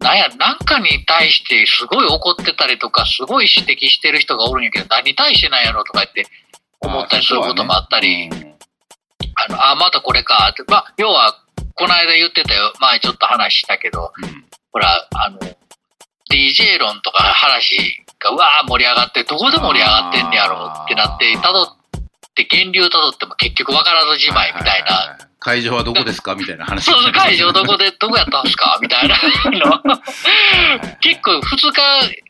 [0.00, 6.26] なんや、なんかに対してすごい怒ってたりとか、すごい指摘してる人がおるんやけど、何に対してなんやろとか言って
[6.80, 8.30] 思ったりすることもあったり、
[9.34, 11.34] あの、あ、またこれかって、まあ、要は、
[11.74, 14.44] この間言ってたよ、前ちょっと話したけど、うん。
[14.72, 15.38] ほら、あの、
[16.30, 21.66] DJ 論とか話が、うわー盛り上がって、どこで盛り上がってんねやろってなって、たどっ
[22.34, 26.34] て、源流たどっても結局わからずじまいみたいな、会場はどこですか？
[26.36, 26.84] みたいな話。
[26.84, 28.78] そうそう、会場どこで、どこやったんすか？
[28.82, 29.16] みたいな
[29.52, 29.80] の。
[31.00, 32.22] 結構2日、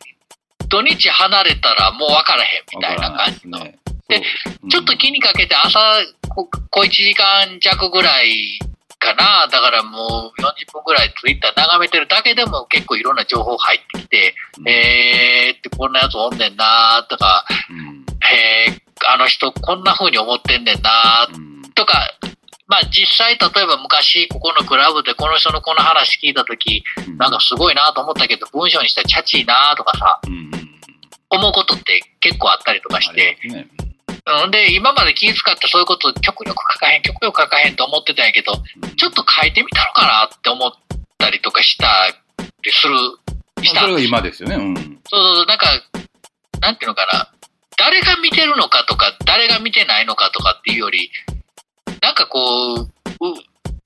[0.68, 3.58] 土日離れたらもう分からへんみたいな感じの。
[3.58, 3.78] ね。
[4.08, 4.22] で
[4.70, 5.78] ちょっと気にかけて朝、
[6.28, 8.58] ここ1時間弱ぐらい
[8.98, 9.46] かな。
[9.48, 14.68] だからもう40分ぐらいツイッター眺めてるだけでも結構いろんな情報入ってきて、うん。
[14.68, 18.06] えーってこんなやつおんねんなとか、うん。
[18.32, 21.62] えーあの人こんな風に思ってんねんなうん。
[21.74, 22.10] とか、
[22.68, 26.84] まあ実際例えば昔ここのクラブでこの人のこの話聞いた時
[27.16, 30.20] なんかすごいなと思ったけど文章にしたらチャチいなとかさ、
[31.30, 33.36] 思うことって結構あったりとかして、
[34.44, 38.52] うん、で、今まで気遣ってそういうこと極力書かへん、極力書かへんと思ってたんやけど、
[38.82, 38.96] うん。
[38.96, 40.72] ちょっと書いてみたのかなって思っ
[41.16, 41.86] たりとかした
[42.62, 42.98] りする、
[43.64, 44.56] したそれが今ですよね。
[44.56, 44.74] うん。
[44.76, 45.66] そうそうそう、なんか、
[46.60, 47.32] なんていうのかな、
[47.78, 51.10] 誰が見てるのかとか、誰が見てないのかとかっていうより、
[52.00, 52.86] なんかこう、う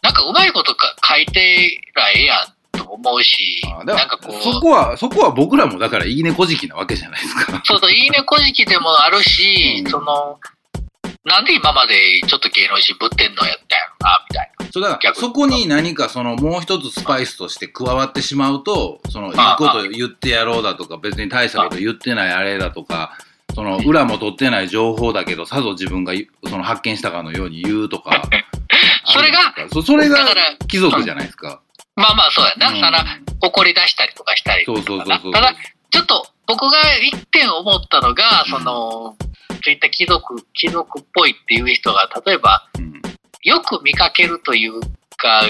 [0.03, 7.63] なんかうまいことか書いてらええやんと思うしなんからこう、そこは、そこは僕らもだからいいねこじきなわけじゃないですか。
[7.65, 10.39] そうそう、いいねこじきでもあるし、うんその、
[11.25, 14.67] なんで今までちょっと芸能人ぶってんのやったんやろな、みたいな。
[14.73, 23.17] そうだから、そこに何かそのもう一つスパイスとして加わってしまうと、そのいいこと言ってやろうだとか、別に大したこと言ってないあれだとか、
[23.55, 26.13] その裏も取ってない情報だけど、さぞ自分が
[26.47, 28.23] その発見したかのように言うとか。
[29.05, 30.19] それがそそれが
[30.69, 31.61] 貴族じゃないですか。
[31.97, 32.69] まあまあそうやな。
[32.69, 32.99] うんその
[33.45, 35.33] 怒り出したりとかしたりとそうそうそうそう。
[35.33, 35.55] ただ、
[35.91, 39.17] ちょっと僕が一点思ったのが、うんその、
[39.63, 42.93] そういった貴族、貴族っぽいっていう人が、例えば、うん
[43.45, 44.81] よく見かけるという
[45.17, 45.43] か、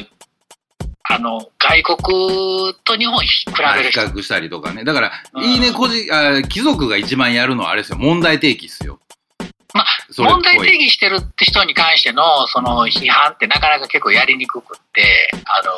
[1.14, 3.44] あの、外国と日本比
[3.76, 4.00] べる人。
[4.00, 4.84] 較したりとかね。
[4.84, 7.98] だから、うんいいねこじ、あ貴族が一番やるのはあれですよ。
[7.98, 8.98] 問題提起っすよ。
[9.74, 15.72] まあ問題定義してるって人に関しての、その批判ってなかなか結構やりにくくって、あの、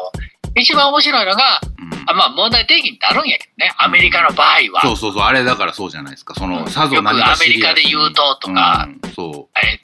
[0.56, 4.82] 一番面白いのが、うんあまあ問題定義になるんやけどね、アメリカの場合は。
[4.82, 6.34] そうそうそう、あれだからそうじゃないですか。
[6.34, 9.80] その、さぞ何かよくアメリカで言うととか、うんそえ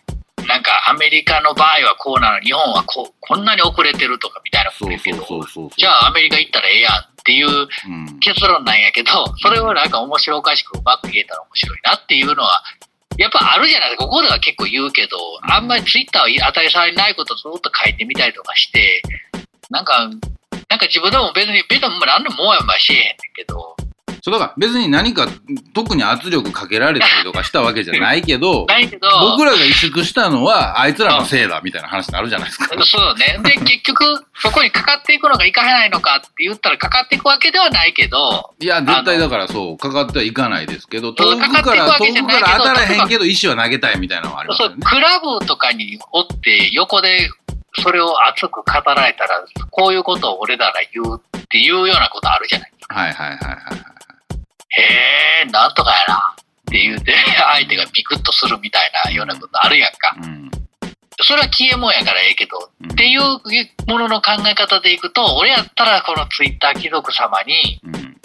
[0.51, 5.25] なんかアメリカの場合はこうなの、日本はこうこんなに遅れてるとかみたいなこと言うけど。
[5.77, 8.19] じゃあアメリカ行ったらええやんっていううん。
[8.19, 12.65] 結論なんやけど、それをなんか面白おかしくうまく言えたら面白いなっていうのは、
[13.17, 14.05] やっぱあるじゃないですか。
[14.07, 19.03] ここでは結構言うけど、あんまりツイッターは当たり障りないことをずっと書いてみたりとかして、
[19.71, 20.11] なんか、
[20.69, 23.77] なんか自分でも別に、別に何でももやもやしえへんねんけど、
[24.23, 25.27] そうだから別に何か
[25.75, 32.67] 特に圧力かけられたりとかしたわけじゃないけど、 ないけど、僕らが萎縮したのはあいつらのせいだみたいな話になるじゃないですか。
[32.85, 33.39] そうね。
[33.43, 44.75] で、結局、そこにかかっていくのがいかないのかって言ったら、かかっていくわけではないけど、いや、絶対だからそう、かかってはいかないですけど、遠くから、遠くから当たらへんけど、石は投げたいみたいなのはありますよね。
[44.75, 47.31] そうクラブとかにおって、横で
[47.79, 52.73] それを熱く語られたら、こういうことを俺らが言うっていうようなことあるじゃない。
[52.89, 54.01] はいはいはいはいはい。
[54.71, 57.15] へえ、なんとかやなって言うて、
[57.55, 60.15] 相手がビクッとするみたいなようなことあるやんか。
[60.23, 60.51] うん。
[61.23, 63.21] それは消えもんやからええけど、うんっていう
[63.87, 68.17] ものの考え方でいくと、俺やったらこのツイッター貴族様に、うん。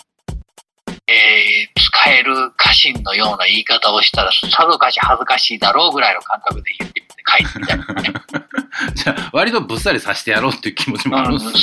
[1.08, 8.14] えー使える家臣のような言い方をしたら、さぞかし恥ずかしいだろうぐらいの感覚で言ってみて書いてみたいなね。
[8.94, 11.58] じゃあ、割とぶっさりさしてやろうっていう気持ちもあるんですよね。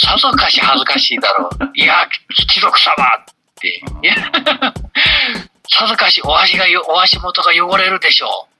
[0.00, 1.70] さぞかし恥ずかしいだろう。
[1.74, 2.08] いや、
[2.48, 2.94] 貴族様
[3.64, 4.06] って。
[4.06, 4.14] いや、
[5.70, 8.54] さぞかしお足がよ、お足元が汚れるでしょう。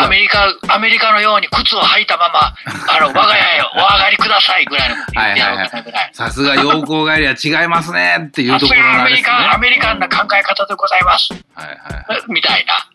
[0.00, 2.54] アメリカ、アメリカのように靴を履いたまま、
[2.88, 6.10] あの、我が家へお上がりくださいぐらいのこと言ってやろうかなぐらい。
[6.12, 9.36] さすが陽光帰りは違いますねっていうところのがアメリあれですね。
[9.36, 11.32] カン、アメリカンな考え方でございます。
[11.32, 11.76] はいはい
[12.12, 12.22] はい。
[12.28, 12.86] みたいな。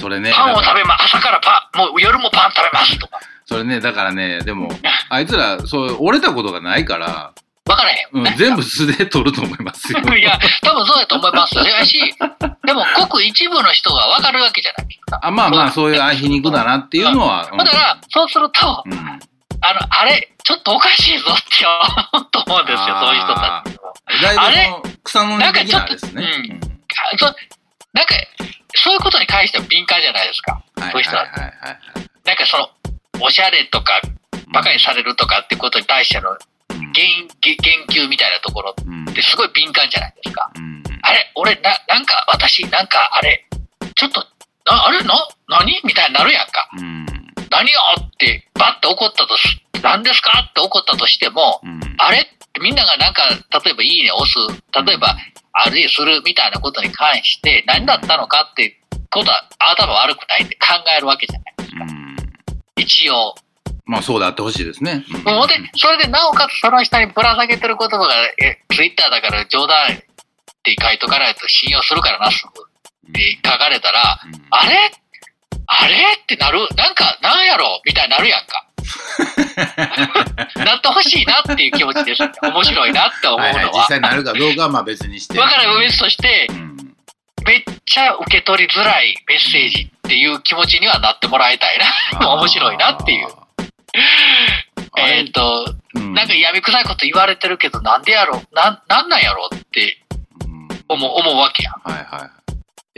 [0.00, 3.20] それね、パンを食べま、朝からパン、もう夜もパン食べますとか。
[3.46, 4.68] それね、だからね、でも、
[5.08, 7.32] あいつら、そう、折れたことがないから、
[7.66, 8.08] わからへん。
[8.12, 9.98] うんん、全部素で取ると思いますよ。
[10.16, 11.56] いや、多分そうだと思います。
[11.56, 11.98] やし、
[12.64, 15.20] でも、ごく一部の人がわかるわけじゃないですか。
[15.22, 17.44] あまあまあ、そういうあ皮肉だなっていうのは。
[17.44, 19.20] だから、そうすると、うん、うん
[19.60, 21.66] あの、あれ、ちょっとおかしいぞって
[22.12, 24.70] 思うと思うんですよ、そういう人たちあれ
[25.02, 26.22] 草の根的なですね。
[26.22, 26.46] なんか
[27.18, 27.36] ちょっとう
[27.92, 28.14] なんか、
[28.74, 30.62] そういうことに関しては敏感じゃないですか。
[30.78, 31.78] そういう人だはいはいはい
[32.24, 32.70] なんかその、
[33.20, 34.00] おしゃれとか、
[34.52, 36.38] バカにされるとかってことに対してのうん
[36.78, 37.56] 言言
[37.88, 39.08] 言及みたいなところうん。
[39.08, 40.50] ってすごい敏感じゃないですか。
[40.56, 40.82] うん。
[41.02, 43.46] あれ、俺、な、なんか、私、なんか、あれ、
[43.94, 44.20] ちょっと、
[44.68, 45.00] ああれ？
[45.04, 45.14] な、
[45.48, 45.80] 何？
[45.84, 46.68] みたいになるやんか。
[46.76, 47.06] うん。
[47.50, 50.46] 何よって、バッて怒ったとし、何ですか？
[50.50, 51.80] って怒ったとしても、うん。
[51.98, 52.18] あれ？
[52.18, 53.22] ってみんながなんか、
[53.64, 54.36] 例えばいいね押す、
[54.84, 55.16] 例えば、
[55.52, 61.84] あるいはするみたいなことに関して、何だったのかってことは頭悪くないって考えるわけじゃないですか。
[61.84, 62.16] うん。
[62.76, 63.34] 一応。
[63.86, 65.04] まあそうであってほしいですね。
[65.08, 65.30] うんで、
[65.76, 69.96] それでなおかつその下にぶら下げてる言葉が、え、ツイッターだから冗談っ
[70.64, 72.62] て書いとかないと信用するからな、すぐ。
[73.10, 74.90] って書かれたら、うんあれ？
[75.68, 75.94] あれ？
[76.22, 76.58] ってなる？
[76.76, 77.80] なんか、なんやろ？
[77.84, 78.66] みたいになるやんか。
[80.64, 82.22] なってほしいなっていう気持ちです。
[82.42, 83.86] 面白いなって思うのはいはい、実は。
[83.86, 85.38] 際なるかどうかはまあ別にして。
[85.38, 86.76] わからん別としてう、ん
[87.46, 91.78] めっちゃ受け取りづらいメッセージっていう気持ちにはなってもらいたい
[92.20, 92.28] な。
[92.34, 93.28] 面白いなっていう。。
[94.98, 99.98] えっと、うんなんか闇臭いこと言われてるけど、なんでやろなん、なんなんやろって
[100.44, 101.74] うん思う、思うわけやん。
[101.82, 102.30] はいはい。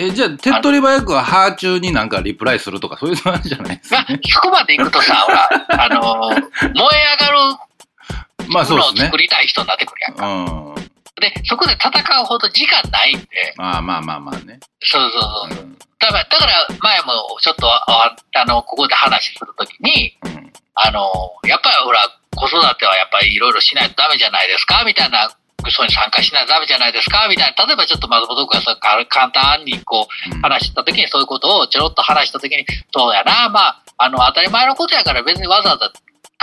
[0.00, 5.48] え、じゃあ、手っ取り早くは、ハー中になんかリプライするとか、そういうのじゃないですまあかね。、そこまで行くとさ、ほら、
[5.84, 9.18] あのー燃え上がるまあ、そうもですねのを作。
[9.18, 10.26] りたい人になってくるやんか。
[10.26, 10.74] うん。
[11.20, 13.26] で、そこで戦うほど時間ないんで、
[13.56, 14.60] まあまあまあまあね。
[14.84, 15.62] そうそうそう。
[15.62, 21.10] うんだから、だから前もちょっと、ああの、ここで話するときに、うんあの、
[21.48, 22.06] やっぱりほら、
[22.36, 24.84] 子育てはやっぱりいろいろしないとダメじゃないですか？
[24.86, 25.28] みたいな、
[25.68, 27.26] そうに参加しないとダメじゃないですか？
[27.28, 28.76] みたいな、例えばちょっと松本君が
[29.06, 30.42] 簡単にこう、うん。
[30.42, 32.64] 話したときにそういうことをちょろっと話したときに、
[32.94, 35.90] そうやな、まあ、あの、当たり前のことやから別にわざわざ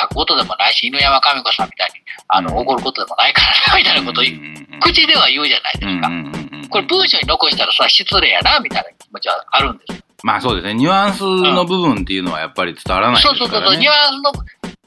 [0.02, 2.58] 書くことでもないし、犬山神子さんみたいに、あの、うん。
[2.60, 4.24] 怒ることでもないからな、みたいなことを、
[4.82, 6.70] 口では言うじゃないですか。
[6.70, 10.02] これ文章に残したらさ、失礼やな、みたいな気持ちはあるんですよ。
[10.24, 10.74] まあそうですね。
[10.74, 13.40] ニュアンスの部分っていうのはやっぱり伝わらないですからね。
[13.40, 14.32] そうそうそうそう、ニュアンスの、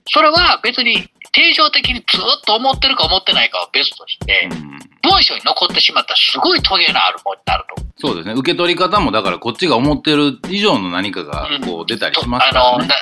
[0.07, 7.83] それは別に定常的にずっと思ってるか思ってないかは別として、うん文章に残ってしまったらすごいトゲのあるものになると。
[7.99, 8.35] そうですね。
[8.35, 12.89] 受け取り方も、だからこっちが思ってる以上の何かがこう出たりしますかあの、らね。
[12.89, 12.95] な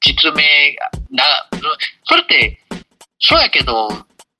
[0.00, 0.76] 実名
[1.10, 1.24] な、
[2.04, 2.60] それって、
[3.20, 3.88] そうやけど、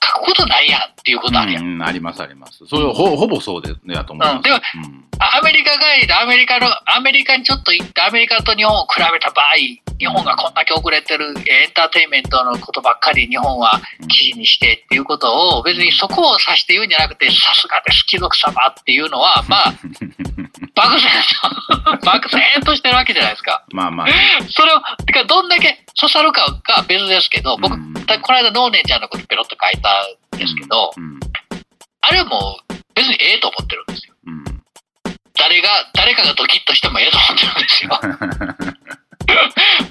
[0.05, 1.65] 書くことないやんっていうことあるやん。
[1.65, 2.65] うんうんありますあります。
[2.67, 4.37] それはほほぼそうで、ね、やと思います。
[4.37, 9.57] うんでもうんアメリカ帰りでアメリカの、アメリカにちょっと行って、アメリカと日本を比べた場合、
[9.99, 19.75] 日本がこんだけ遅れてるエンターテインメントのことばっかり日本は記事にしてっていうことを別にそこを指して言うんじゃなくて、さすがです、貴族様っていうのは、まあ、
[20.75, 21.11] 漠然
[22.01, 23.65] と、漠然としてるわけじゃないですか。
[23.71, 24.07] まあまあ、
[24.51, 29.94] それを、てかどんだけ刺さるかが別ですけど、僕、うんこの間、ノーネンちゃんのことペロッと書いた
[30.35, 31.21] んですけど、うん
[32.07, 34.15] あれはもう別にええと思ってるんですよ。
[34.27, 34.45] うん
[35.37, 37.91] 誰が、誰かがドキッとしてもええと思ってるんですよ。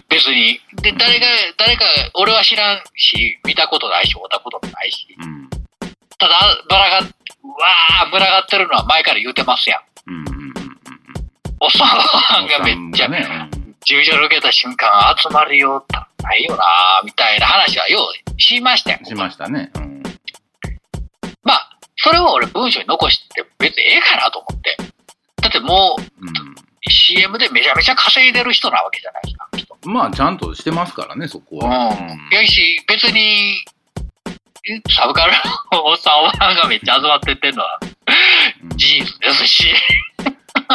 [0.10, 0.60] 別に。
[0.82, 1.28] で、誰が、
[1.58, 5.08] 誰か、俺は知らんし、見たことないし、会ったこともないし。
[5.20, 5.50] うん
[6.18, 6.40] ただ、
[6.70, 9.82] バラが、うわー、群がってるのは前から言うてますやん。
[10.08, 10.54] うんうんうんうん
[11.60, 11.86] おっさ
[12.42, 15.86] んがめっちゃ、ね、うん事務所抜けた瞬間、集まるよ、
[16.24, 16.64] ないよな
[17.04, 19.00] みたいな話はようしましたよ。
[19.04, 19.72] しましたね。
[19.76, 20.04] うん
[21.44, 24.78] まあ、それを俺文章に残して別にええかなと思って。
[25.42, 31.70] だってもうう CM でめちゃめちゃ稼いでる人なわけじゃないですか、まあちゃんとしてますからね、そこうん。
[31.70, 31.94] は。
[32.32, 33.64] やし、別に、
[34.90, 35.34] サブカル
[35.74, 37.80] のおっさんおばはんがめっちゃ集まってってんのは
[38.64, 39.74] うん事実ですし。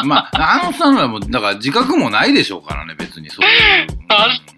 [0.04, 3.86] まあ、あのさんはもう、だから自覚もないでしょうからね、別にそういう。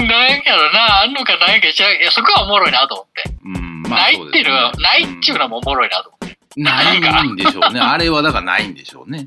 [0.00, 2.02] あなんやろな、あんのかないか違う。
[2.02, 3.30] いや、そこはおもろいなと思って。
[3.44, 6.38] うん、うんまあないっていうのは、ないっちゅうのもおもろいなと思って。
[6.56, 6.82] な
[7.24, 7.80] いんでしょうね。
[7.80, 9.24] あれはだからないんでしょうね。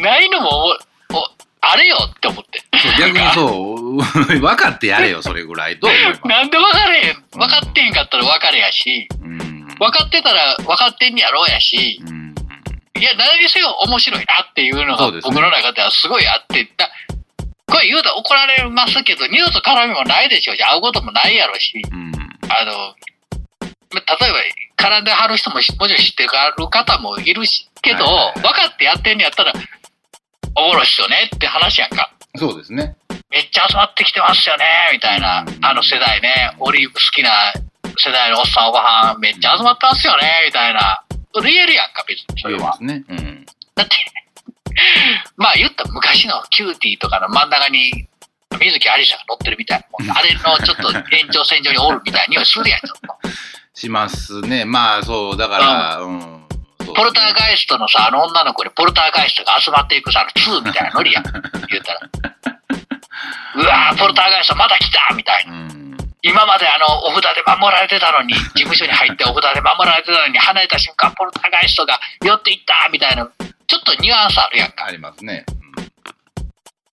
[0.00, 0.66] ないのも
[1.10, 2.62] お、おあれよって思って。
[2.78, 3.96] そう逆にそう、
[4.40, 5.88] 分かってやれよ、それぐらいと。
[6.24, 9.66] なんで分かれへん、分かってへんかったら分かれやし、うん。
[9.78, 12.34] 分かってたら分かってんやろうやし、うん。
[12.98, 16.88] いや、何にせよ面白いなっていうのが僕の中ではすごいあって、だ
[17.66, 22.12] これ言うたら怒られますけど、二度と絡みもないでしょうし、会うこともないやろし、うん。
[22.48, 22.94] あの、
[23.94, 24.32] 例え
[24.78, 29.52] ば絡んではる人ももちろん知ってる方もいるし、けど、はいはいはい分かってやってんのやったら、
[30.56, 32.12] おもろいっすよねって話やんか。
[32.36, 32.96] そうですね。
[33.30, 35.64] めっちゃ集まってきてますよね、みたいなうん。
[35.64, 37.52] あの世代ね、オリーブ好きな
[37.98, 41.02] 世代のおっさんおばはん、めっちゃ集まってますよね、みたいな。
[41.42, 42.74] リエルやんか、別にそれは。
[42.74, 43.04] そうですね。
[43.08, 43.46] うん。
[43.74, 43.96] だって、
[45.36, 48.08] まあ言ったら昔のキューティーとかの真ん中に、
[48.58, 50.16] 観月ありさが乗ってるみたいなもん。
[50.16, 53.28] あれのちょっと延長線上におるみたいな匂いするやん、ちょっと。
[53.74, 54.64] しますね。
[54.64, 56.20] まあ、そう、だから、うん。
[56.20, 61.24] そうですねポルターガイストのさ、あの女の子にポルターガイストが集まっていくさ、あの2みたいなノリやん。
[61.24, 62.00] 言うたら。
[63.56, 65.52] うわー、ポルターガイストまた来たみたいな。
[65.52, 65.96] うん。
[66.22, 73.28] 今まであの、お札で守られてたのに、事務所に入ってお札で守られてたのに、離れた瞬間、ポルターガイストが寄っていったみたいな、
[73.66, 74.86] ちょっとニュアンスあるやんか。
[74.86, 75.44] ありますね。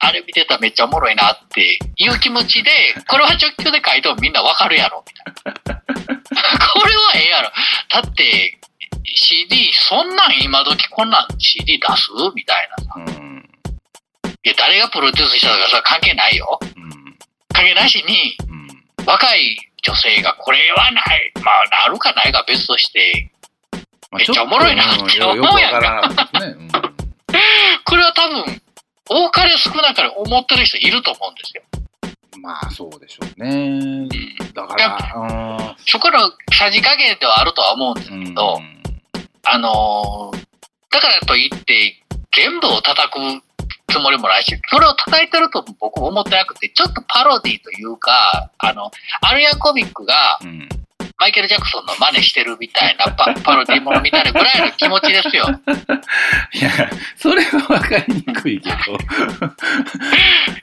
[0.03, 2.71] あれ見てたらめっちゃおもろいなっていう気持ちで、
[3.07, 5.13] これは直球で書いてもみんなわかるやろ、み
[5.63, 5.81] たいな。
[6.73, 7.51] これはええやろ。
[7.89, 8.57] だって、
[9.13, 12.09] CD、そんなん今時こんなん CD 出す？
[12.33, 12.93] みたいなさ。
[12.95, 13.05] うん。
[13.05, 13.49] うん。
[14.43, 16.59] いや、誰がプロデュースしたとかさ、関係ないよ。
[16.75, 17.17] うん。
[17.53, 18.55] 関係なしに、う
[19.03, 19.05] ん。
[19.05, 23.30] 若い女性がこれはない、まあ、なるかないか別として、
[24.11, 26.67] まあめっちゃおもろいなって思うやんかよくわからなかったですね。
[27.85, 28.61] これは多分、
[29.09, 31.63] 多かれ少なかれ思ってる人いると思うんですよ。
[31.73, 31.81] うん
[32.41, 34.07] まあそうでしょうね。
[34.55, 38.25] だから、そこのさじ加減ではあるとは思うんですうん。
[38.25, 38.59] けど、
[39.43, 40.41] あのー
[40.89, 42.03] だからといって、
[42.35, 43.19] 全部を叩く
[43.93, 48.91] つもりもないし、それを叩いてると僕思ってなくて、ちょっとパロディというか、あの、
[49.21, 50.67] アルヤンコミックがうん。
[51.21, 55.45] うんマイケル・ジャクソンの真似してるみたいなパ パロディものみたいなぐらいの気持ちですよ。
[56.53, 58.97] いや、それは分かりにくいけど。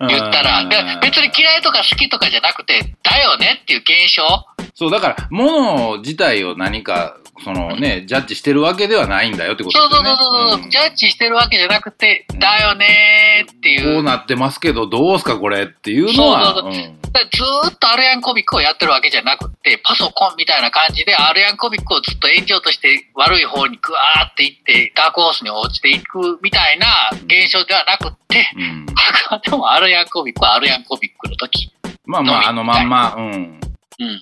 [0.09, 0.65] 言ったら。
[0.65, 4.47] で別に嫌いとか好きとかじゃなくて、だよねっていう現象。
[4.79, 10.11] そう、だから、もの自体を何か、そのね、ジャッジしてるわけではないんだよってことそうですよね。
[10.11, 13.95] そうそうそう、んジャッジしてるわけじゃなくて、だよねーっていう。
[13.95, 16.55] こうなってますけど、どうすかこれっていうのは。
[16.55, 26.87] そうそううんだからずーっとアルヤンコミックをやってるわけじゃなくて、パソコンみたいな感じで、アルヤンコミックをずっと炎上として悪い方にグワーっていって、ダークホースに落ちていくみたいな
[27.25, 31.73] 現象ではなくって、うん あくまでもアルヤンコミックはアルヤンコミックの時。
[32.05, 33.61] まあまあ、あのまんま、うん。
[34.01, 34.21] うん。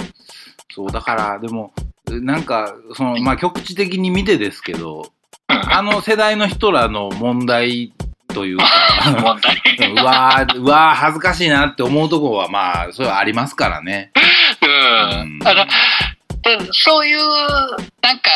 [0.76, 1.72] そう、だから、でも、
[2.04, 5.10] なんか、その、まあ、局地的に見てですけど、
[5.48, 7.94] あの世代の人らの問題
[8.28, 8.64] というか、
[9.22, 9.56] 問題。
[9.90, 14.12] うわー、うわー、恥ずかしいなって思うとこは、まあ、それはありますからね。
[14.60, 15.40] うん。
[15.46, 15.66] あの、
[16.42, 17.18] でそういう、
[18.02, 18.30] なんか、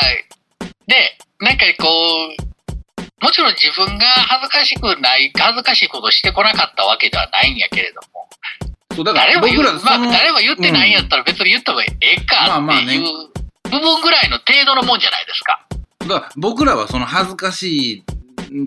[0.87, 1.87] で、なんかこ
[2.39, 8.31] う、もちろん自分が恥ずかしくない、恥ずかしいことをしてこなかったわけではないんやけれども、
[9.01, 12.17] そう、だから誰も言う、僕ら、まあ誰も言ってないんやったら別に言った方がええ
[12.61, 13.03] まかっていう
[13.71, 15.67] 部分ぐらいの程度のもんじゃないですか。
[16.01, 18.05] だから僕らはその恥ずかしい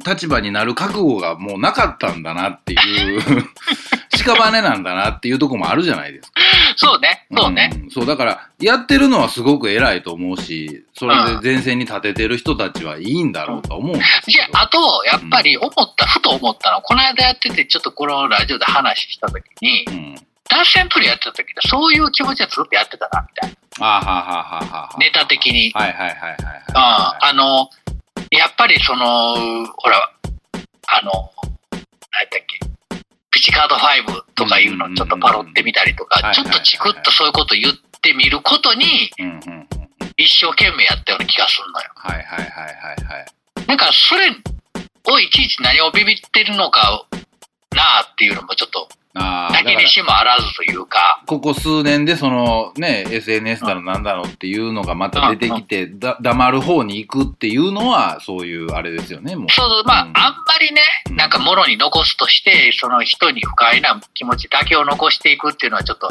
[0.06, 3.22] 立場になる覚悟がもうなかったんだなっていう、
[4.24, 6.42] 屍なんだなっていうところもあるじゃないですか。
[6.76, 7.68] そうね、そうね。
[7.68, 14.58] んそう、だから、やってるのはすごく偉いと思うし、それで前線に立ててる人たちはいいんだろうとは思うんですじゃけど。
[14.60, 20.16] あ、あと、やっぱり思った、ふと思ったのは、この間やってて、ちょっとこのラジオで話したときに、うん。
[20.50, 23.56] 脱線プリやってた時って、そういう気持ちでずっとやってたな、みたいな。
[23.80, 25.72] あーはーはーはーはーはーネタ的に。
[25.74, 26.38] はいはいはいはい
[26.70, 27.70] うん、はあの、
[28.38, 30.12] やっぱりその、ほら、
[30.88, 31.12] あの、
[31.72, 32.60] 何やったっけ、
[33.32, 39.12] ピチカード5とかいうのをちょっとパロってみたりとか、ちょっとチクッとそういうこと言ってみることに。
[40.18, 41.90] 一生懸命やったような気がするのよ。
[41.96, 43.68] はいはいはいはいはい。
[43.68, 47.06] なんか、それをいちいち何をビビってるのか
[47.72, 59.50] なあっていうのもちょっと、ああ、だから泣きにしもあらずというか、ここ数年でそのね SNS だのなんだろうっていうのがまた出てきてだ黙る方に行くっていうのはそういうあれですよねもう。
[59.52, 60.18] そうそう、まあ、うん。
[60.18, 61.16] あんまりね、うん。
[61.16, 66.10] なんかものに残すとして、その人に不快な気持ちだけを残していくっていうのはちょっと、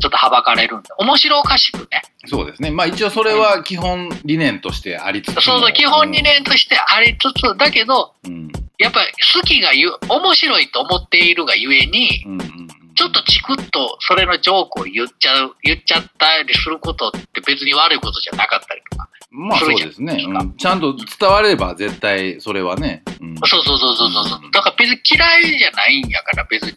[0.00, 2.02] ちょっとはばかれるんで、面白おかしくね。
[2.26, 2.70] そうですね。
[2.70, 8.50] まあ一応それは基本理念としてありつつもそうそう、基本理念としてありつつ、だけど、うん。
[8.78, 12.60] やっぱり好きがゆ、面白いと思っているがゆえに、うんうんうん
[13.00, 19.08] ちょっとチクッとそれのジョークを言っちゃう、言っちゃったりすることって別に悪いことじゃなかったりとか。
[19.30, 20.56] まあそうですね、うん。
[20.56, 23.36] ちゃんと伝われば絶対それはね、うん。
[23.46, 24.40] そうそうそうそうそう。
[24.42, 24.50] うん。
[24.50, 26.72] だから別に嫌いじゃないんやから別に。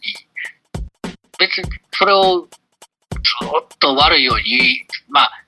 [1.38, 2.48] 別にそれを
[3.24, 5.44] ずっと悪いようにまあ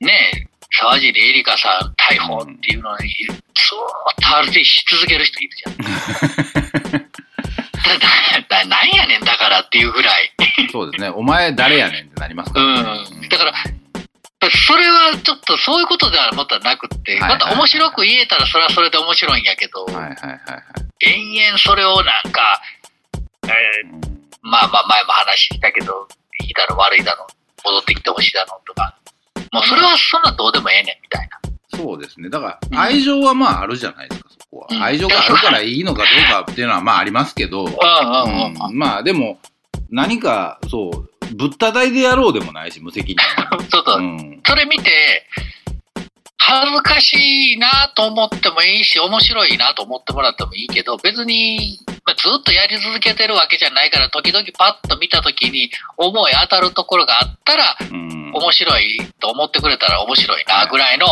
[0.00, 0.48] ねえ、
[0.78, 7.08] 沢尻エリカさん逮捕っていうのに、ずーっと RT し続ける人いるじゃん。
[7.88, 10.32] だだだなんやねんだからっていうぐらい。
[10.70, 11.08] そうですね。
[11.08, 13.04] お前誰やねんってなりますから、ね。
[13.10, 13.28] うん。
[13.28, 13.52] だから
[14.50, 20.36] それはちょっとそういうことではまたなくって、また面白く言えたらそれはそれで面白いんやけど、はいはいはいは
[21.00, 22.62] い、延々それをなんか、
[23.44, 24.00] えーうん。
[24.42, 26.06] まあまあ前も話したけど、
[26.44, 27.26] いいだろ悪いだろ、
[27.64, 28.96] 戻ってきてほしいだろとか、
[29.52, 31.38] もうそれはそんなどうでもええねんみたいな。
[31.78, 32.28] そうですね。
[32.28, 34.66] だから、愛情はまああるじゃないですか、そこは。
[34.70, 36.08] うん愛情があるからいいのかど
[36.40, 38.68] うかっていうのはまあありますけど、うんうんうんうん。
[38.70, 39.38] うんまあでも、
[39.90, 43.16] 何か、そう、ぶったたいでやろうでもないし、無責任
[43.68, 44.40] ちょっと、 に。
[44.44, 45.26] それ見て、
[46.38, 61.06] 恥ずかしいなと思ってもいいし、面白いなと思ってもらってもいいけど、別に、まあ、ずっとやり続けてるわけじゃないから、時々パッと見た時に思い当たるところがあったら、面白いと思ってくれたら面白いなぐらいの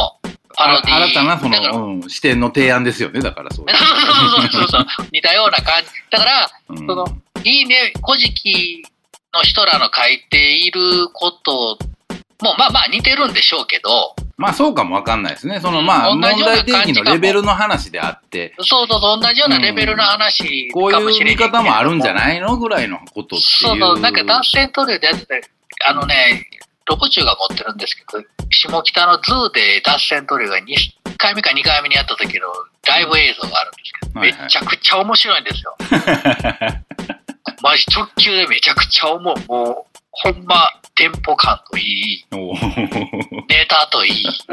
[0.56, 3.66] パロディ新たなその、うん、視点の提案ですよね、だからそう。
[3.68, 5.90] そうそうそうそう似たような感じ。
[6.10, 7.06] だから、うんその
[7.44, 8.82] いいね、古事記
[9.34, 11.78] の人らの書いていること
[12.42, 15.60] も、まあまあ似てるんでしょうけど、まあそうかもわかんないですね。
[15.60, 23.40] そのまあ問題提起のレベルの話であって、そうそうそう、同じようなレベルの話こういう見かもしれへんけど方もあるんじゃないのぐらいのことっていう。
[23.40, 25.40] そうそう、なんか脱線トリオでやってて、
[25.86, 26.46] あのね、
[26.86, 30.64] ロコチュウが持ってるんですけど、下北のズーで脱線トリオが 2,
[31.16, 32.46] 回目か2回目にやった時の
[32.86, 35.76] ライブ映像があるんですけど、はいはいめちゃくちゃ面白いんですよ。
[37.62, 39.34] マジ直球でめちゃくちゃ思う。
[39.48, 42.26] もう、ほんま、テンポ感といい、
[43.48, 44.24] ネタといい。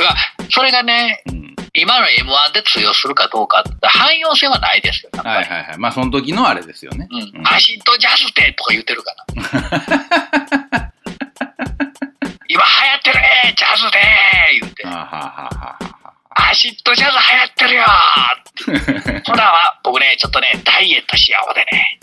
[0.00, 0.14] うわ、
[0.50, 5.10] それがね、うん今の M1 で通用するかどうかって汎用性はないですよ。
[5.22, 5.78] はいはいはい。
[5.78, 7.06] まあ、その時のあれですよね。
[7.10, 9.24] うんうんアシッドジャズでとか言ってるから。
[12.48, 14.00] 今流行ってるねジャズで
[14.60, 14.90] 言ってあ。
[14.90, 15.78] はははは
[16.50, 17.84] アシッドジャズ流行ってるよ
[19.26, 22.00] ほなは、僕ね、ちょっとね、ダイエットしようでね。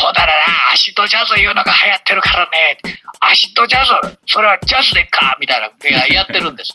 [0.00, 2.78] ほならな、アシッドジャズいうのが流行ってるからね。
[3.20, 6.74] アシッドジャズ、それはジャズでっかみたいな、いややってるんです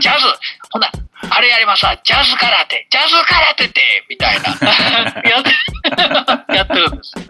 [0.00, 0.26] ジャズ、
[0.70, 0.90] ほな、
[1.30, 4.50] あれやりますわ、ジャズ空手、ジャズ空手って、みたいな。
[5.28, 7.24] やって、 るんですよ。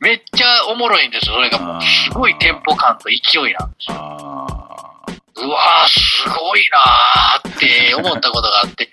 [0.00, 1.82] めっちゃおもろいんですよ、それがもう。
[1.82, 3.96] すごいテンポ感と勢いなんですよ。
[3.98, 4.82] あ
[5.36, 8.90] うわー、すごいなーって思ったことがあって、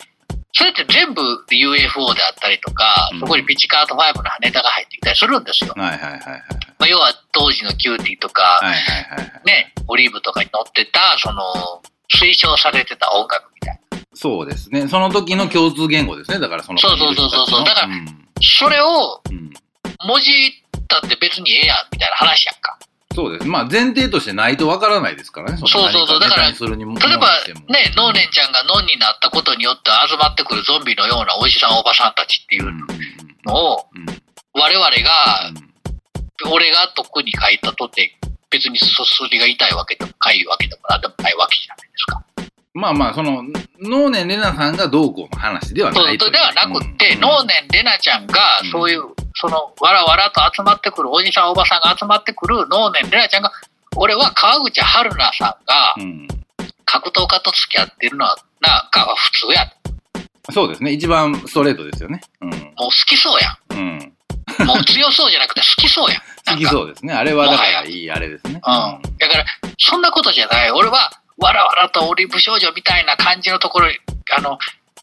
[0.53, 1.21] それって全部
[1.51, 5.73] UFO であったりとかうん、そこにピチカート5のネタが入ってきたりするんですよ。
[5.77, 5.81] あ。
[5.81, 6.41] はいはいはいはい。
[6.79, 9.41] まあ、要は当時のキューティーとか、はいはいはいはい。
[9.45, 11.43] ね、オリーブとかに乗ってた、その、
[12.19, 13.99] 推奨されてた音楽みたいな。
[14.13, 14.87] そうですね。
[14.87, 16.39] その時の共通言語ですね。
[16.39, 16.79] だからその。
[16.79, 18.05] そうそうそうそうそうだからうん。
[18.41, 19.53] それをうん
[20.05, 22.78] 文字ったって別にええやん、みたいな話やんか。
[23.19, 23.47] そうです。
[23.47, 25.59] まあ前提としてないとわからないですからね。
[25.59, 27.27] のそうそうそう何だから例えば
[27.67, 32.87] ね、ノーネンちゃんがノンになったことによって集まってくるゾンビのようなおじさんおばさんたちっていううんうん
[33.45, 34.05] のを、うん
[34.53, 35.69] 我々がうん
[36.51, 38.17] 俺が特に書いたとって、
[38.49, 42.23] 別にそすりが痛いわけでもかゆいわけでもなんでもないわけじゃないですか。
[42.73, 43.43] まあまあ、その、
[43.81, 46.31] 能年レナさんがどうこうの話ではないという。
[46.31, 49.01] ではなくって、うん能年レナちゃんがうんそういう、
[49.39, 53.51] そのわらわらと集まってくるおじさんおばさんが集まってくる能年レナちゃんが、
[53.95, 56.27] 俺は川口春奈さんがうん。
[56.85, 59.71] 格闘家と付き合ってるのはなんか普通や。
[60.51, 60.91] そうですね。
[60.91, 62.19] 一番ストレートですよね。
[62.41, 62.49] うん。
[62.49, 63.97] もう好きそうやうん。
[63.97, 64.65] ん。
[64.65, 66.21] もう強そうじゃなくて好きそうやん。
[66.45, 67.13] な 好きそうですね。
[67.13, 68.53] あれはだからいいあれですね。
[68.53, 68.61] うん。
[69.17, 69.45] だから、
[69.77, 70.71] そんなことじゃない。
[70.71, 73.97] 俺は、わらわらとオリーブ少女みたいな感じのところに、
[74.35, 74.57] あの、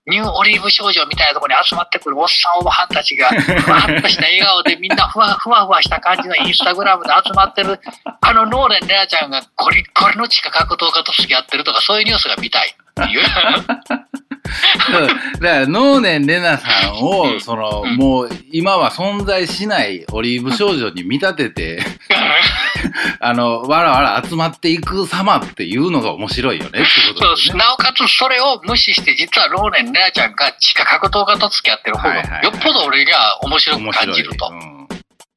[0.09, 7.81] ニューオリーブ少女みたいなところに集まってくるおっさんおばはんたちが、ふわっとした笑顔でみんなふわふわふわした感じのインスタグラムで集まってる、
[8.21, 12.73] あのノーレン・レナちゃんがゴリゴリの地下格闘家と付き合ってるとか、そういうニュースが見たいっ
[13.09, 13.23] ていう。
[13.27, 13.33] だ
[15.41, 21.81] から、能年レナさんうを、んその、うんもう、今は存在しないオリーブ少女に見立てて、
[23.21, 26.81] あの、わらわら集まっていく様っていうのが面白いよねって
[27.15, 27.51] ことですね。
[27.51, 34.07] そうなおかつそれを無視して、実はローレン・レナちゃんが地下格闘家と付き合ってる方が、よっぽど俺が面白く面白い。
[34.07, 34.51] 感じると。
[34.53, 34.77] うん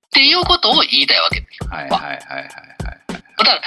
[0.09, 1.69] っていうことを言いたいわけですよ。
[1.69, 2.49] はいはいはいはいはい。
[3.37, 3.61] だから、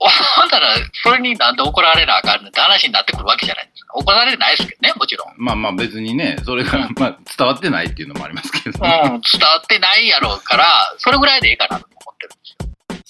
[0.00, 3.94] ほんだら、それになんで怒られなあかんねんって話になってくるわけじゃないですか。
[3.94, 5.34] 怒られないですけどね、もちろん。
[5.36, 9.20] まあまあ別にね、それが、まあ伝わってないっていうのもありますけど、うん、伝わっ
[9.68, 12.32] てないやろうから、それぐらいでいいかなと思ってる。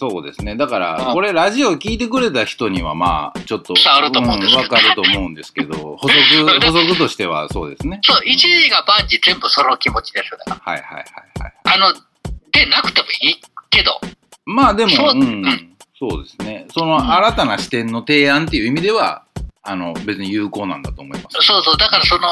[0.01, 0.55] そうですね。
[0.55, 7.99] だから、うんこれラジオ聞いてくれた人にはまあ、ちょっと、伝わると思うんですけどわかると思うんですけど、 補足、補足としてはそうですね。
[8.03, 10.39] そう、一時が万事全部その気持ちですよ。
[10.47, 11.05] だかはいはいはい
[11.43, 11.53] はい。
[11.65, 11.75] ら。
[11.75, 11.93] あの、
[12.53, 13.41] でなくてもいい
[13.71, 14.01] けど、
[14.45, 16.67] まあでも、そううんうんそうですね。
[16.73, 19.25] そのうん新たな視点の提案っていう意味では、
[19.65, 21.39] あの、別に有効なんだと思います。
[21.43, 22.29] そうそう、だからその、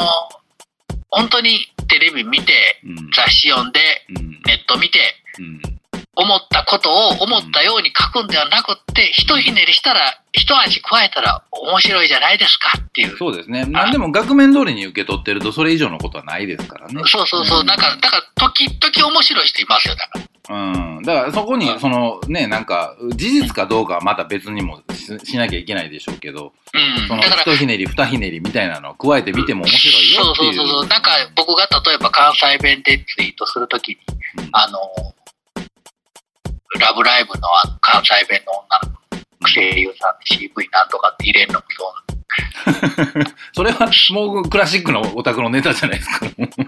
[1.10, 3.10] 本当にテレビ見て、うん。
[3.12, 4.30] 雑誌読んで、うん。
[4.46, 5.00] ネット見て、
[5.40, 5.60] うん。
[6.16, 13.16] 思ったことを思ったように書くんではなくって、ひとひねりしたら、一味加えたら面白いじゃないですかっていう。
[13.18, 13.66] そうですね。
[13.66, 17.02] 何でも額面通りに受け取ってると、それ以上のことはないですからね。
[17.06, 20.56] そうそうそう、うんなんか、だから、時々面白い人いますよ、だから。
[20.56, 21.02] うん。
[21.02, 27.08] だからそこにう、んそのね、なんか、事実かどうかはまた別にもししなきゃいけないでしょうけど、うん。
[27.08, 30.54] その一ひねり、二ひねりみたいなのを加えてみても面白いよそうっていうう。
[30.54, 30.86] そそうそう。
[30.88, 33.98] なんか、僕が例えば関西弁でツイートするときに、
[34.38, 34.78] うんあの、
[36.86, 38.96] ラブライブのあの関西弁の女の
[39.42, 42.06] 子、声優さんで CV なんとかって入れるのもそう
[43.54, 46.26] それはもうクラシックのオタクのネタじゃないですか。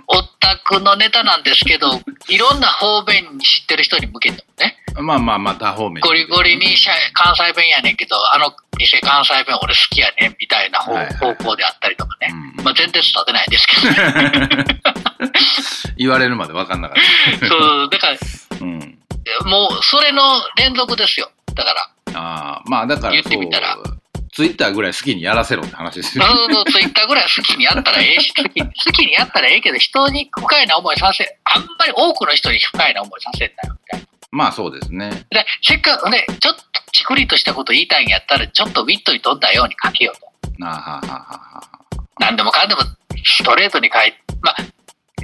[0.08, 6.74] オタクのネタなんですけど、いろんな方面に知ってる人に向けてもね、まあまあまあ、多方面にゴリゴリに
[7.12, 12.32] 関西弁やねんけど、あの偽関西弁俺好きやねんみたいな方向であったりとかね。
[12.32, 13.82] うんまあ全然伝わってないですけど、
[15.96, 17.46] 言われるまで分かんなかった。
[17.46, 18.16] そう、だから、
[18.60, 18.97] うん。
[19.44, 20.22] もうそれの
[20.56, 21.30] 連続ですよ。
[21.54, 22.20] だから。
[22.20, 23.76] ああ、まあだから言ってみたら、
[24.32, 26.24] ツイッターぐらい好きにやらせろって話ですよ。
[26.24, 34.06] そうそう、ツイッターぐらい好きにやったらええし、好き好きにやったらええけど、人に不快な思いさせ、あんまり多くの人に不快な思いさせんなよ、みたいな。
[34.30, 35.10] まあそうですね。
[35.30, 36.62] で、せっかくね、ちょっと
[36.92, 40.28] ちくりとしたこと言いたいんやったら、ちょっとウィットに富んだように書けよと。
[40.64, 41.00] あはは
[42.20, 42.80] はでもかんでも
[43.24, 44.56] ストレートに書いて、まあ、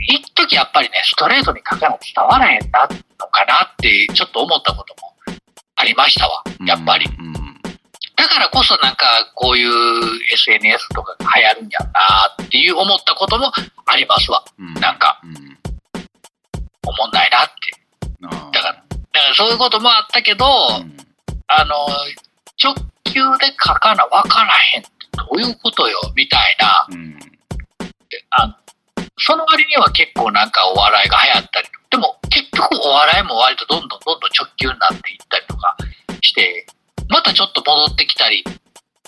[0.00, 2.88] 一時やっぱりね、ストレートに書かな伝わらへんな
[3.24, 5.12] のかなって、ちょっと思ったことも
[5.76, 7.06] ありましたわ、やっぱり。
[7.18, 7.44] うんうん
[8.16, 9.70] だからこそなんかこういう
[10.32, 13.52] SNS とかが流行るんやなっていう思ったことも
[13.86, 14.42] ありますわ。
[14.58, 14.74] うん。
[14.74, 15.34] なんか、うん。
[16.86, 17.52] 思んないなって。
[18.20, 20.96] だから、だからそういうこともあったけど、うん。
[21.48, 21.74] あの、
[22.62, 27.18] 直球で書かな分からへんどういうことよみたいな、うん。
[28.30, 28.54] あの
[29.18, 35.76] その割には結構なんかお笑いが流行ったり、でも結局お笑いも割とどんどんどんどん直球になっていったりとか
[36.22, 36.66] して、
[37.08, 38.42] またちょっと戻ってきたり、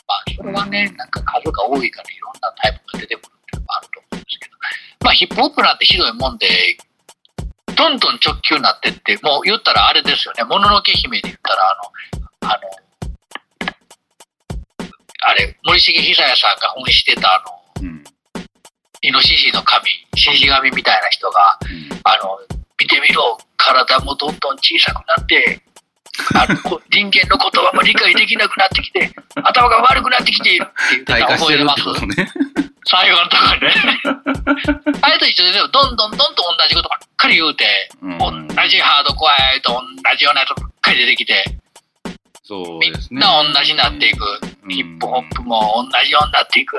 [0.06, 4.56] まあそれはね、なんか数が多いからいろんなタイプが出てくるっていうのがあると思うんですけど、
[5.02, 6.46] まあヒップホップなんてひどいもんで、
[7.74, 12.70] どんどん直球になってって、もう言ったらあれですよね、もののけ姫で言ったら、あの、あの、
[15.26, 18.04] あれ、森重久彌さんが本してたあの、うん。
[19.02, 22.00] イノシシの神、獅子神みたいな人が、うん。
[22.04, 25.62] あの、見てみろ、体もどんどん小さくなって、
[26.34, 32.28] あのこ人間の言葉も理解できなくなってきて、頭が悪くなってきているって言ってた退化してるっ覚えてますね。
[32.88, 33.74] 最後のところね。
[35.02, 37.64] あれと一緒で、どんどんどんどん同じことばっかり言うて、
[38.00, 38.26] うん同
[38.68, 39.80] じハードコアやと同
[40.16, 41.44] じようなやつばっかり出てきて、
[42.04, 42.12] み
[42.44, 43.18] そうですね。
[43.18, 44.22] んな同じになっていく。
[44.22, 46.76] うんヒップホップも同じようになっていく。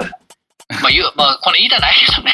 [0.82, 2.34] まあ、言う、まあ、これ言いたないけどね。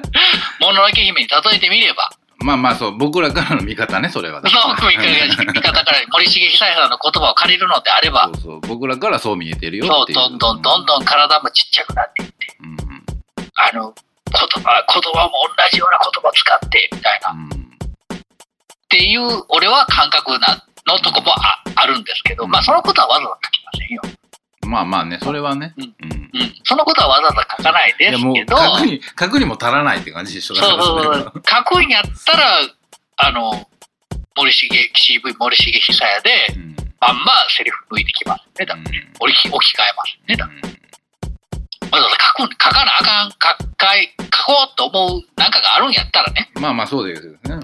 [0.60, 2.10] もののけ姫に例えてみれば、
[2.44, 4.50] まあまあそう、僕らからの見方ね、それはね。
[4.50, 10.12] そう、味方見方から森重久彌さんの言葉を借りるのであればそ、うそう、僕らからそう見えてるよそう。
[10.12, 12.70] どんどんどんどん体もちっちゃくなっていって、うん。
[12.70, 13.04] うん
[13.56, 17.32] あの、言葉、言葉も同じような言葉使って、みたいな。
[17.32, 17.64] っうん
[18.94, 24.02] ていう、俺は感覚な、のとこもああるんですけど、まあ、そのことはわざわざ書きませんよ。
[24.74, 25.72] まあまあね、それはね。
[25.76, 26.54] うんうんうん。
[26.64, 30.56] そのことはわざわざ書かないですけど、書くに、書くにも足らないって感じでしょ。
[30.56, 31.42] そうそうそう。
[31.46, 32.58] 書くんやったら、
[33.18, 33.68] あの、
[34.36, 38.66] 森重、CV 森重久彌で、うんまんまセリフ抜いてきますね。
[38.66, 40.36] だうん置き置き換えますね。
[40.36, 40.84] だうん
[41.92, 43.36] わざわざ書くん、書かなあかん、書
[43.76, 46.50] かい書こうと思うなんかがあるんやったらね。
[46.60, 47.38] まあまあそうですよね。
[47.44, 47.60] うん。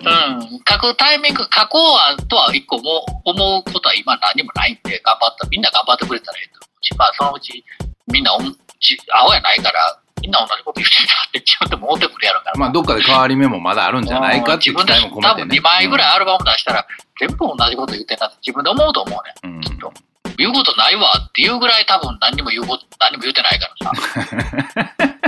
[0.69, 7.64] 書くタイミング、書こうはとは一個も思うことは今何もないんで、頑張った、みんな頑張ってくれたらいいとまあそのうち
[8.11, 12.57] みんなおんち、アホやないから、みんな同じこと言ってたって自分でも思ってくるやろから。
[12.57, 15.61] まあどっかで変わり目もまだあるんじゃないかっていう期待も込多分めてね。
[15.61, 16.87] 2枚ぐらいアルバム出したら、
[17.18, 19.57] 全部同じこと言ってんなって自分で思うと思うね。
[19.57, 19.61] うん。
[19.61, 19.93] きっと。
[20.37, 25.07] 言うことないわっていうぐらい多分何にも言うこと、何にも言ってないからさ。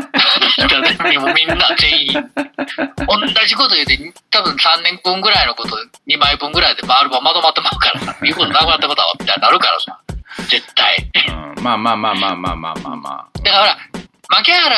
[1.35, 5.77] みんな全員、同じこと言って、多分3年分ぐらいのこと、
[6.07, 9.99] 2枚分ぐらいでアルバムまとまってまうからさ、言うことなくなったことは、みたいになるからさ、
[10.49, 11.11] 絶対。
[11.57, 13.39] うんまあまあまあまあまあまあまあまあ。
[13.39, 13.79] だからほら、
[14.29, 14.77] 牧原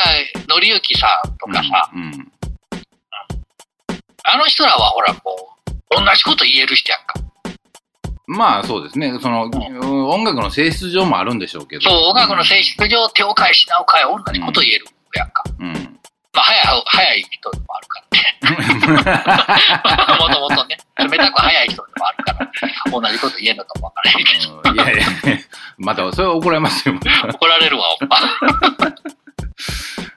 [0.61, 2.31] 紀之さんとかさ、うんうん
[4.27, 5.21] あの人らはほらも
[5.69, 7.15] う、同じこと言える人やんか。
[8.27, 9.19] まあそうですね。
[9.21, 11.83] その、音楽の性質上もあるんでしょうけど。
[11.83, 15.45] そう、音楽の性質上、手を変え品を変え、同じこと言えるやんか。
[15.59, 16.01] うん。
[16.35, 19.24] まあ、早い、早い人でもあるからね。
[20.18, 22.51] もともとね、冷たく早い人でもあるから、
[22.91, 25.07] 同じこと言えんのかもわからないけど、うんいやいや、
[25.78, 26.95] またそれは怒られますよ。
[27.32, 28.16] 怒られるわ、ほんま。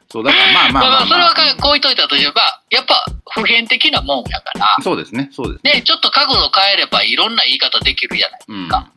[0.09, 5.75] そう、だからまあまあまあ、まあまあ、それまあはかこう言っといたとしてまあ、やっぱ普遍的なもんやから、そうですね、そうです。
[5.75, 8.39] ね、ちょっと角度変えればいろんな言い方できるじゃない。
[8.47, 8.69] うん。
[8.69, 8.89] か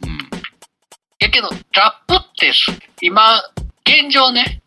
[1.18, 3.42] やけど、ラップってす今、
[3.84, 4.62] 現状ね、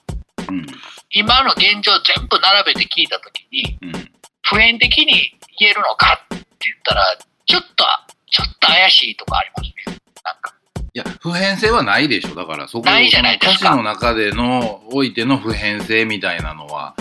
[0.48, 0.68] うん。
[1.14, 3.96] 今の現状全部並べて聞いたときに、うん。
[3.96, 4.12] うん。
[4.42, 6.46] 普遍的に言えるのかって言っ
[6.84, 7.86] たら、ちょっと、
[8.32, 9.98] ちょっと怪しいとこありますね。
[10.24, 10.56] なんか。
[10.96, 12.34] いや、普遍性はないでしょ。
[12.34, 16.96] だから、そこないじゃない歌詞の中での、おいての普遍性みたいなのは、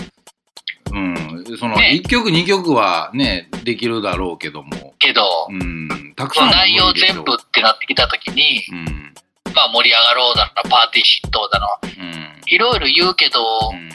[0.93, 1.45] うん。
[1.59, 6.13] その、ね一曲、二曲はね、できるだろうけども、けど、うん。
[6.17, 9.15] たくさん内容全部ってなってきたときに、うん。
[9.55, 12.41] まあ盛り上がろうだの、パーティー嫉妬だの、うん。
[12.47, 13.41] いろいろ言うけど、
[13.73, 13.89] うん。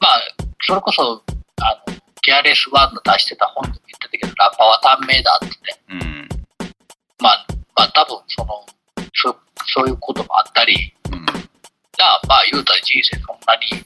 [0.00, 0.20] まあ、
[0.60, 1.22] それこそ、
[1.62, 5.54] あの、ケアレスワンの出してた本でも言ってたけど、ラッパーは短命だってね。
[5.90, 6.28] うん。
[7.20, 8.64] まあ、まあ多分その、
[9.14, 11.24] そうそういうこともあったり、うん。
[11.24, 11.32] な
[12.04, 13.84] あ、まあ言うたら人生そんなに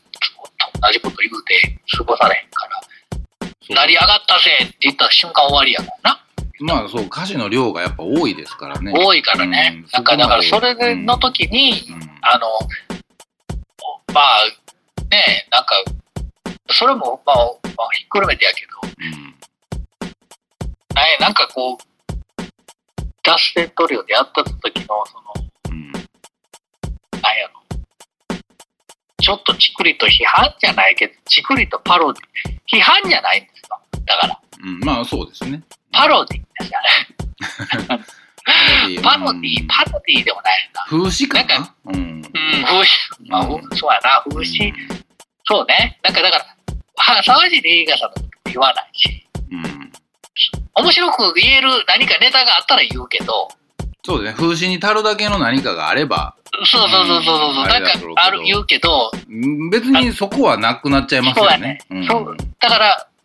[0.80, 2.80] 同じこと言うて過ごされへんから、
[3.68, 6.25] 成り上がったぜって言った瞬間終わりやもんな。
[6.60, 8.92] まあそう、歌詞の量がやっぱ多いですからね。
[8.94, 9.82] 多いからね。
[9.84, 12.48] うんなんかだからそれでの時、時に、うんあの、
[14.12, 14.44] まあ、
[15.10, 15.84] ねなんか、
[16.70, 19.36] それも、まあ、まあ、ひっくるめてやけど、うん
[20.94, 21.76] なんやなんかこう、
[23.22, 25.34] 脱線トリオでやった時の、その、
[25.70, 25.92] うん。
[25.92, 27.60] なんやろ。
[29.20, 32.78] ちょっとチクリと批判じゃないけど、チクリとパロディ。
[32.78, 33.55] 批判じゃないんですよ。
[34.06, 35.62] だから、うん、まあそうですね。
[35.92, 38.04] パロディですよね。
[39.02, 40.84] パロディ、パロディでもないな。
[40.86, 41.60] 風刺かな？
[41.60, 41.94] なうん。
[41.94, 42.22] うん、
[42.64, 42.86] 風刺。
[43.28, 44.72] まあ、うんそうやな、風刺。
[45.44, 45.98] そうね。
[46.02, 46.46] なんかだから、
[46.96, 49.92] は沢尻映画さんのこと言わないし、うん。
[50.74, 53.48] 面白く言える何かネタがあったら言うけど、
[54.04, 54.36] そうですね。
[54.38, 61.78] 風刺に足るだけの何かがあれば、そうそうそうそうそう、うんなんかある言うけど、うん別にそこはなくなっちゃいますよね。
[61.92, 63.15] んそうだから、い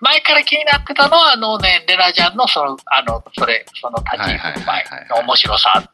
[0.00, 4.54] 前から気になってたのは、あのね、レナちゃんのその、あの、それ、その立ちはいはい
[5.10, 5.90] の面白さ。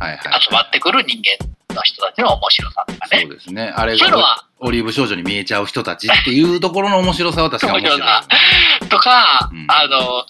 [0.00, 3.30] 集まってくる人間の人たちの面白さとかねそう。
[3.34, 3.72] ですね。
[3.76, 8.88] あれがオリーブ少女に見えちゃう人たちっていうところの面白さは確かに面白い。
[8.88, 10.24] とか、うんあの、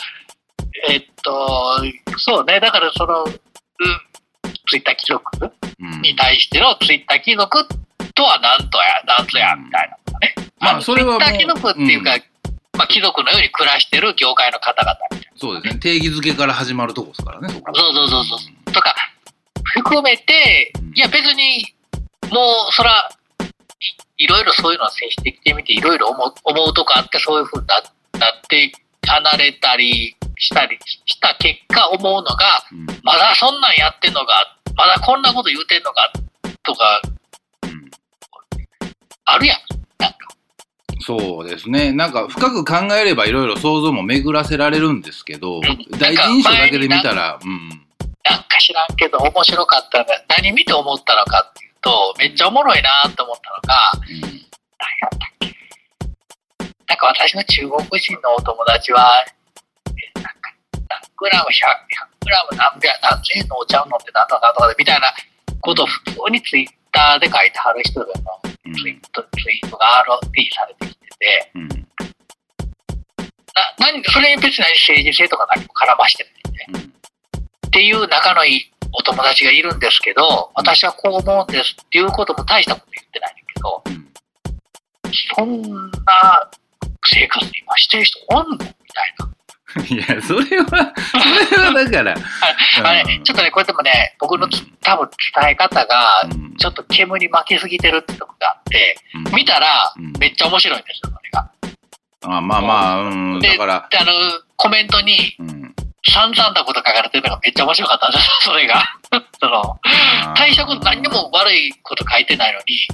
[0.89, 1.79] えっと、
[2.19, 3.33] そうね、だからその、うん
[4.69, 7.67] ツイッター貴族うんに対してのツイッター貴族
[8.15, 10.35] とは何とや、何とや、みたいなのがね。
[10.61, 12.23] まあツイッター貴族っていうか、うん
[12.81, 15.37] まあ貴族のように暮らしてる業界の方々みたいな。
[15.37, 15.81] そうですね。
[15.81, 17.73] 定義づけから始まるとこですからね、そこ。
[17.75, 18.37] そうそうそうそ
[18.69, 18.73] う。
[18.73, 18.95] とか、
[19.75, 21.75] 含めてうん、いや別に、
[22.31, 23.11] もう、そら、
[24.17, 27.77] いいろいろそういうのは接してきてみて、いろいろ思う思うとこあって、そういうふうにな
[28.19, 28.73] なって、
[29.07, 36.11] 離れたりしたりした結果思うのが、うんまだそんなんやってんのか、まだこんなこと言うてんのか、
[36.63, 37.03] とか、
[37.65, 37.91] うん
[39.27, 39.80] あるやん。
[41.01, 41.93] そうですね。
[41.93, 45.63] なんか深く考えればいろいろ想像も巡らせられるんですけどん、
[45.99, 47.69] 第一印象だけで見たら、うん。
[47.69, 55.57] なんか知らんけど面白かったのが、何見て思ったのかっていうと、めっちゃおもろいなって思ったのが、うん何やったっけ
[56.89, 59.25] なんか私の中国人のお友達は、
[59.89, 60.31] えなんか
[60.73, 65.13] 何グラム100、100グラム何百、何千円のお茶を飲んでなんとかなんとかでみたいな
[65.61, 68.13] ことを普通にツイッターで書いてはる人がの
[68.45, 71.69] うんツイート、ツイートが RT されてきてて、うん
[73.79, 76.31] な何それに別に何政治性とか何も絡ましてな
[76.75, 76.91] いんで、うん。
[77.67, 84.11] っていう仲のいいお友達がいるんですけど、私はこう思うんですっていうことも大したこと言ってないんだけど、うん。
[85.37, 86.51] そんな
[87.05, 88.71] 生活に今してる人おんのみたい
[89.19, 89.31] な。
[89.89, 90.93] いや、それは、
[91.49, 92.15] それはだから、
[92.85, 93.25] あれ、うん。
[93.25, 94.49] ちょっとね、これでもね、僕の
[94.83, 96.57] 多分伝え方が、うん。
[96.57, 99.35] ちょっと煙に巻きすぎてるってとこがあって、うん。
[99.35, 100.13] 見たらうん。
[100.19, 101.51] めっちゃ面白いんですよ、それが。
[102.23, 104.13] あまあまあ、うん、でだから、で、あの、
[104.57, 105.75] コメントにうん。
[106.09, 108.83] 散々なこと書かれてるのがめっちゃ面白かったんですよ、それが。
[109.39, 109.79] その、
[110.35, 112.89] 大したこと何にも悪いこと書いてないのに、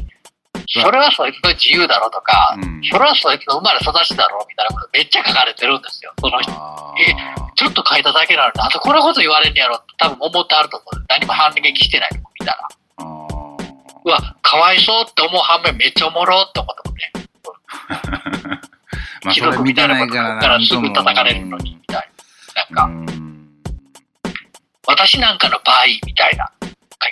[0.69, 6.53] それはそいつの自由だろとか、うんそれはそいつの生まれ育ちだろみたいなことめっちゃ書かれてるんですよ、その人。
[6.53, 7.15] あえ
[7.57, 11.05] ちょっと書いただけなのに、なんでこんなこと言われんねやろって多分思ってあると思う。
[11.09, 12.69] 何も反撃してないとこ見たら。
[14.05, 17.13] うわ、かわいそうって思う反面めっちゃおもろって思ったもんね。
[17.15, 18.59] ー
[19.27, 19.99] まあ、貴族みたいな。
[19.99, 22.11] ことだからすぐ叩かれるのに、みたい
[22.55, 22.85] な。
[22.85, 23.17] なんか、うん
[24.89, 26.49] 私なんかの場合みたいな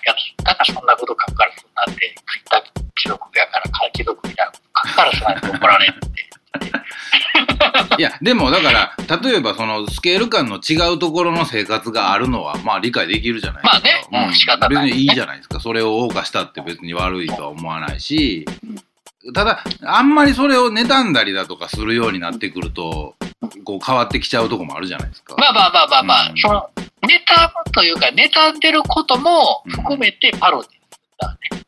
[0.06, 0.44] 書き方。
[0.44, 2.62] なんかそんなこと書くからそんなんで、ツイッター
[2.94, 6.14] 貴族やから、貴族みたいなこと書くからそんなんで怒られるって。
[7.98, 14.10] いや、でもだから、例えばそのスケール感の違うところの生活があるのは、まあ理解できるじゃないですか。
[14.10, 15.60] まあねうん仕方ない別にいいじゃないですか。
[15.60, 18.46] それを謳歌したって別に悪いとは思わないし、
[19.32, 23.16] ただ、あんまりそれを妬んだりだとかするようになってくると、
[23.64, 25.34] こう変わってきちゃうとこもあるじゃないですか。
[25.38, 26.68] まあまあまあまあまあ、うんその、
[27.06, 30.70] ネタというか、妬んでることも含めてパロディ
[31.18, 31.64] だね。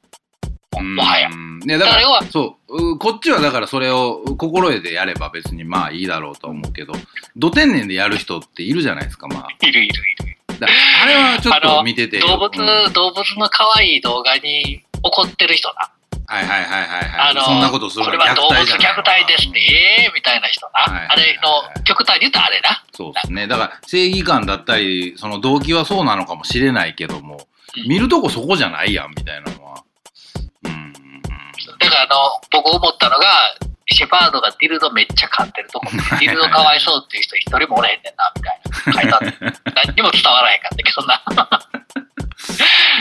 [0.73, 1.29] ももはや。
[1.29, 6.93] うんね、だかだからそう、うこっちはだからそれを心得てやれば別にまあいいだろうと思うけど、
[7.35, 9.67] ど天然でやる人っているじゃないですか、まあ。
[9.67, 10.37] いるいるいる。
[10.61, 10.69] だ
[11.03, 12.21] あれはちょっと見てて。
[12.21, 15.91] 動物、うん動物の可愛い動画に怒ってる人な。
[16.27, 17.31] はいはいはいはいはい。
[17.31, 20.81] あの、そんなことするのこれは動物虐待ですって、ええみたいな人な。
[20.81, 22.85] はいはいはいあれの、極端に言うとあれな。
[22.93, 23.47] そうですね。
[23.47, 27.57] だから正義感だったり、その動機はそうなのかもしれないけども、うん
[27.87, 29.85] 見るとこそこじゃないやんみたいなのは。
[30.65, 30.93] うん。
[31.79, 33.27] だからあの、僕思ったのが、
[33.93, 35.87] シェパードがディルドめっちゃ噛んでるとこ、
[36.21, 39.19] ディルドかわいそうっていう人一人もおれへんねんな、みたいな。
[39.19, 39.61] 書いてあって。
[39.87, 41.23] 何にも伝わらへんかったけどな。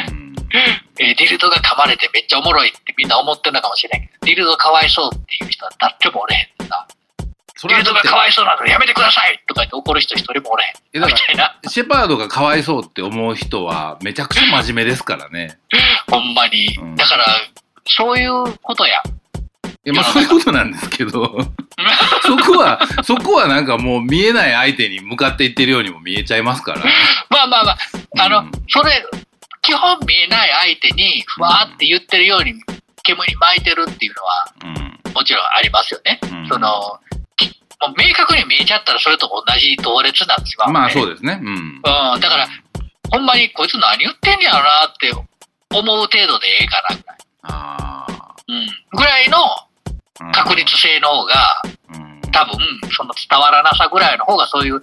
[0.09, 0.35] うん
[0.99, 6.87] えーディルドが噛まれてめっちゃおもろいってみんな思ってるのかもしれんけど、ディルドかわいそうっていう人は誰もおれへんな。
[7.57, 10.99] そディルドがかわいいそうなのやめてくださいとか言って怒る人一人もおれへん。
[11.69, 15.57] シェパードがかわいそうって思う人はめちゃくちゃ真面目ですからね。
[16.09, 16.95] ほんまにうん。
[16.95, 17.25] だから、
[17.87, 19.01] そういうことや。
[19.85, 21.11] いやまあそういうことなんですけど、
[22.25, 26.81] そこは、そこはなんかもう見えない相手に向かっていってるようにも見えちゃいますから。
[27.29, 27.77] まあまあまあ、
[28.17, 29.05] あの、うんそれ、
[29.65, 32.53] 基本見えない相手に、ふわーって言ってるように、
[33.03, 35.13] 煙巻いてるっていうのは、うん。
[35.13, 36.19] もちろんありますよね。
[36.23, 36.99] うんその、
[37.37, 37.47] き
[37.81, 40.71] もう明確に見えちゃったらそれと同じ同列なんですよ。
[40.71, 41.09] まあそうう。
[41.09, 41.39] ですね。
[41.41, 41.47] うん。
[41.47, 42.47] うん、だから、
[43.11, 45.25] ほんまにこいつ何言ってんねやろなって思
[45.81, 47.17] う程度でええかなぐらい。
[47.43, 48.05] あ
[48.47, 48.67] うん。
[48.91, 50.31] ぐらいのあ。
[50.31, 51.61] 確率性の方が、
[51.93, 52.21] うん。
[52.31, 52.57] 多分、
[52.95, 54.81] その伝わらなさぐらいの方がそういう、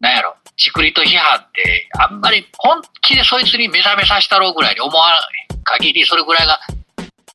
[0.00, 6.56] なんやろ、チクリと批判って、あんまり本気でそいつに目覚めさせたろうぐらいに思わない限り、それぐらいが、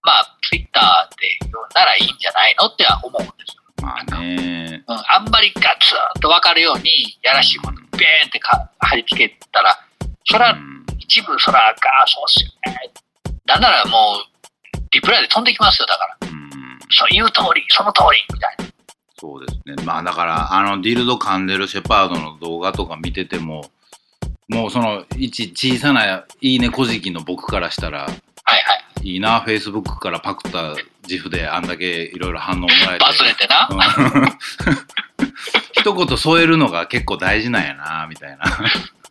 [0.01, 3.63] まあ、ツイッターで言うならいいんじゃないのっては思うんですよ。
[3.83, 4.81] まあね。
[4.87, 9.77] うん、あんまりガツンと分かるように、やらしいこと、ベーンってか貼り付けたら、
[10.23, 11.75] そら、うん一部、そら、が、
[12.07, 12.91] そうっすよね。
[13.45, 16.27] なんならもう、リプライで飛んできますよ、だから。
[16.29, 16.49] うん。
[16.91, 18.76] そう言う通り、その通り、みたいな。
[19.19, 19.83] そうですね。
[19.83, 23.69] まあだから、あの、ディルド噛んでるシェパードの動画とか見てても、
[24.47, 28.57] もうその、一小さないいね小じきの僕からしたら、はいは
[29.03, 29.09] い。
[29.09, 30.75] いいな、Facebook からパクった
[31.07, 32.99] 自負であんだけいろいろ反応もらえて。
[32.99, 33.67] バズれてな。
[33.69, 34.37] うん
[35.73, 38.45] 一言添えるのが結構大事なんやな、みたいな。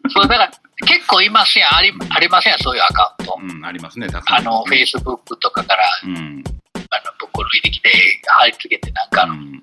[0.08, 0.50] そう、だから、
[0.86, 3.38] 結構いますやん、ありありませんやん、そういうアカウント。
[3.40, 4.38] うん、ありますね、たくさん。
[4.38, 6.16] あの、Facebook とかから、うん。
[6.16, 7.90] あの、僕抜いてきて、
[8.26, 9.62] 貼り付けて、なんかう、ん。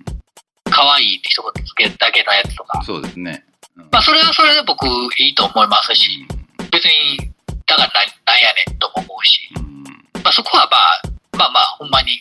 [0.73, 2.81] 可愛いって一言つけるだけのやつとか。
[2.83, 3.45] そうですね。
[3.77, 4.85] うんまあ、それはそれで僕、
[5.17, 6.25] いいと思いますし、
[6.71, 7.31] 別に、
[7.65, 7.91] だから
[8.25, 9.83] なんやねんとも思うし、うん
[10.23, 12.19] まあ、そこはまあ、まあまあ、ほんまに、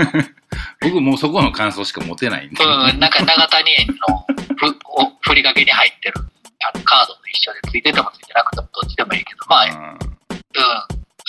[0.80, 2.64] 僕もうそこの感想しか持てないんで。
[2.64, 4.26] うん、なんか長谷園の
[4.56, 6.14] ふお振りかけに入ってる
[6.60, 9.98] あのカードと一緒でついててもついてなくてもどっちでもいいけど、まあ、うん、うん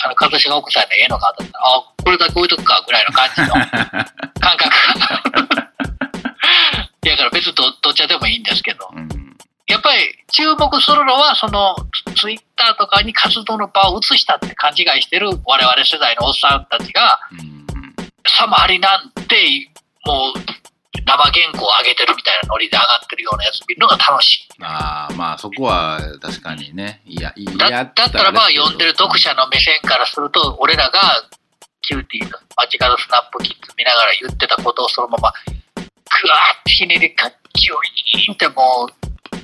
[0.04, 3.54] あの、かずしが奥さんの絵のカードだったら、あ、これだけ置いとくかぐらいの感じの
[4.40, 4.70] 感覚
[5.56, 5.65] が。
[7.06, 9.08] いや、だから別にどどっちでもいいんですけど、うん
[9.68, 9.98] やっぱり
[10.30, 11.74] 注目するのは、その
[12.14, 17.66] ツイッターとかに活動の場を移したって勘違いしてる我々世代のおっさんたちが、うん
[18.28, 19.34] さまりなんて、
[20.04, 20.38] もう
[21.04, 24.48] 生原稿を上げてるみたいなノリで上がってるようなやつ見るのが楽しい。
[24.62, 27.02] ああ、まあそこは確かにね。
[27.04, 31.00] いや、いだやだったらまあ読んでる読者の目線からすると、俺らが
[31.82, 35.32] キューティーのマジカルスナップキッズ見ながら言ってたことをそのまま、
[36.22, 37.74] ぐわーってひねりか、ギュ
[38.18, 39.36] イーンってもう、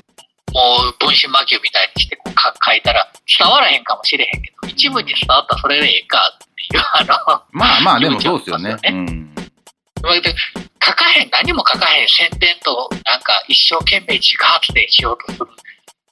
[0.53, 8.71] もう分身魔球みたいにしてこうか書いたら伝わらへんかもしれへんけど、一部に伝わったらそれでええかっていう、あの、まあまあでもそうですよね。
[8.71, 10.23] 気持ちはうん。
[10.23, 10.35] で
[10.85, 15.47] 書かへん、何も書かへん宣伝と、なんか一生懸命自家発電しようとする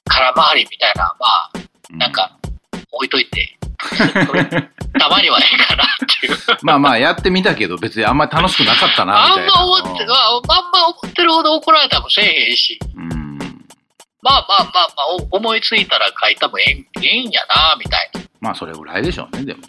[0.05, 1.51] 空回りみたいな、まあ、
[1.97, 2.37] なんか
[2.91, 3.57] 置いといて、
[4.99, 5.87] たまにはええかなっ
[6.21, 6.37] ていう。
[6.61, 9.53] まあまあやってみたけど別にあんまり楽しくなかったなあんみたいな。
[9.53, 13.37] ま思って、まあ、あんま思ってるほど怒られたらもせえへんし、うん。
[14.21, 18.21] まあまあまあまあ、お思いついたら書いたもええんええんやな、みたいな。
[18.39, 19.61] まあそれぐらいでしょうね、でも。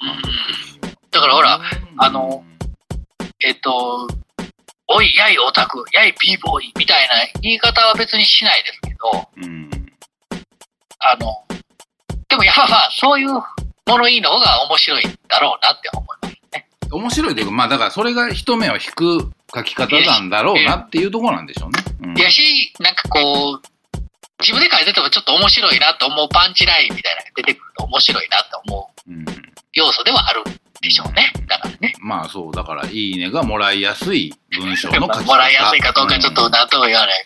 [1.11, 1.63] だからほら、うん
[1.99, 2.45] あの、
[3.45, 4.09] えっと、
[4.89, 9.71] おい、やいオタク、やい b ボーイみたいな言い方は別にしないですけど、うん。
[11.01, 11.45] あの、
[12.29, 13.29] でもやっぱまあ、そういう
[13.87, 16.69] 物言いの方が面白いんだろうなって思いますね。
[16.91, 21.79] 面白いというか、まあだからそれが人目を引く書き方なんだろうなっていうところなんでしょうね。
[22.05, 23.63] うんやし、なんかこう、
[24.41, 29.25] 自分で書いててもちょっと面白いなと思うパンチラインみたいなのが出てくると面白いなと思ううん
[29.75, 30.43] 要素ではある
[30.83, 31.33] でしょうね。
[31.47, 31.95] だからね。
[32.01, 35.23] まあそう、だから、いいねがもらいやすい文章の書き方。
[35.25, 37.25] もらいやすいかどうかちょっと何とも言わない。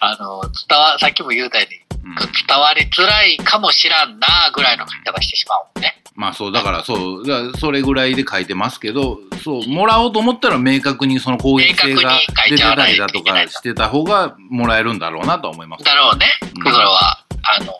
[0.00, 6.02] あの、伝わ、さっきも言うたように、うん、伝わりづらいかもしらんなぐらいの書き方してしまうもんね。
[6.14, 12.18] まあそう、だからそう、それぐらいで書いてますけど、そう、もらおうと思ったら明確にその攻撃性が
[12.48, 15.84] 出てたりだとかしてた方がもらえるんだろうなとは思います。
[15.84, 16.26] だろうね。
[16.42, 17.72] うんそれは、あの、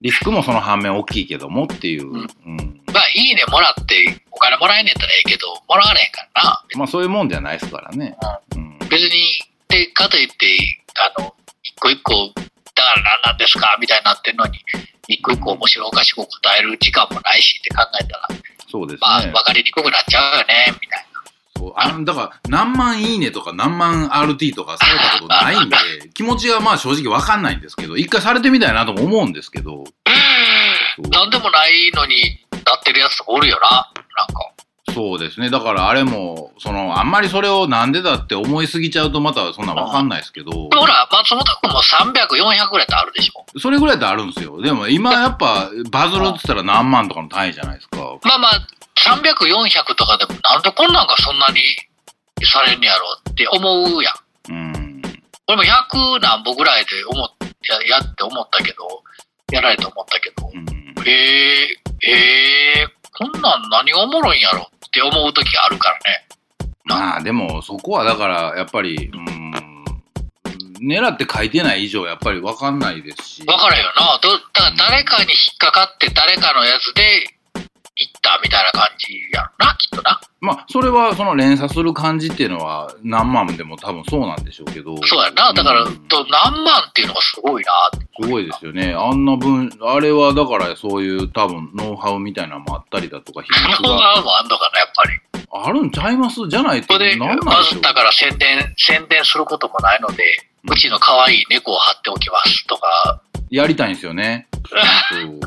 [0.00, 2.08] リスクもその反面大きいけどもっていう。
[2.08, 2.80] うんうん。
[2.92, 6.64] まあ、いいねもらって、お金もらえんねんったらええけど、もらわれへんからな。
[6.76, 8.16] まあそういうもんじゃないですからね。
[8.54, 8.78] うん。
[8.88, 10.82] 別に、で、かといって、
[11.18, 12.32] あの、一個一個、
[12.80, 14.58] だから何なんですかみたいになってんのに、
[15.08, 18.28] 一個一個面白おかしく答える時間もないしって考えたら、
[18.70, 19.32] そうですまあ、ね。
[19.32, 21.06] 分かりにくくなっちゃうよね、みたい
[21.60, 25.76] そうあのだから何万いいねとか何万 RT とかされたことないんで
[26.14, 29.92] 気持ちはまあ正直わかんないんですけど一回されてみたいなとも思うんですけどそ
[31.02, 31.20] うな。
[31.20, 34.50] なんでもないのになってるやつおるよな、なんか。
[34.92, 43.58] そうですねだからあれもそのあんまりそれをなんでだって思いすぎちゃうとまたそんなんわかんないですけどほら、松本君も300、400ぐらいってあるでしょ。
[43.58, 48.66] それぐらいってあるんですよでも今やっぱバズるって言ったら何万とかの単位じゃないですかまあまあ、
[49.00, 51.60] 300、400とかでも、なんでこんなんがそんなに
[52.46, 54.52] されんねやろって思うやん。
[54.52, 55.02] うん。
[55.48, 57.28] 俺も100何歩ぐらいで思っ
[57.68, 59.02] ややって思ったけど、
[59.52, 60.66] やられて思ったけど、うん。
[61.06, 66.26] えー、えー、こんなん何がおもろいんやろって思う時があるからね。
[66.84, 69.84] まあでもそこはだからやっぱり、うん、
[70.80, 73.44] 狙って書いてない以上やっぱり分かんないですし。
[73.46, 74.18] わからんよな。
[74.20, 77.39] どだから誰かに引っかかって誰かのやつで
[78.00, 80.20] 行ったみたいな感じやろな、きっとな。
[80.40, 84.96] まあそれはその連鎖する感じっていうのは何万でも多分そうなんでしょうけど。
[85.04, 85.52] そうやな。
[85.52, 87.70] だから、うんと何万っていうのがすごいな。
[88.22, 88.94] すごいですよね。
[88.94, 93.44] あんな分、あれはだからそういう多分ノウハウみたいなのもあったりだとか、
[93.82, 95.10] ノウがハウもあんのかな、やっぱり。
[95.52, 96.48] あるんちゃいます？
[96.48, 97.72] じゃないとここでなんなんバでしょう？
[97.74, 100.22] ズったから宣伝、宣伝することもないので、
[100.64, 103.20] うちの可愛い猫を貼っておきますとか、
[103.50, 104.46] やりたいんですよね。
[104.68, 105.40] そう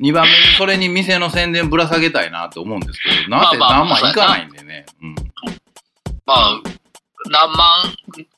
[0.00, 4.86] 2番目にそれに店の宣伝ぶら下げたいなって思うんですけど、なぜ何万いかないんでね。
[5.02, 5.14] うん
[6.26, 6.60] まあ、
[7.30, 7.84] 何万、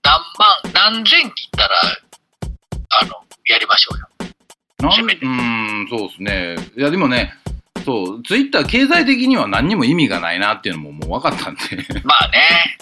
[0.02, 1.68] 何万、何千切ったら、
[3.00, 3.14] あの、
[3.46, 4.06] やりましょうよ。
[4.78, 6.56] なんうーん、そうですね。
[6.76, 7.32] いや、でもね、
[7.84, 11.60] そう、ツイッター経済的には何にも意味がないなっていうのももう分かったんで。
[12.04, 12.76] まあね、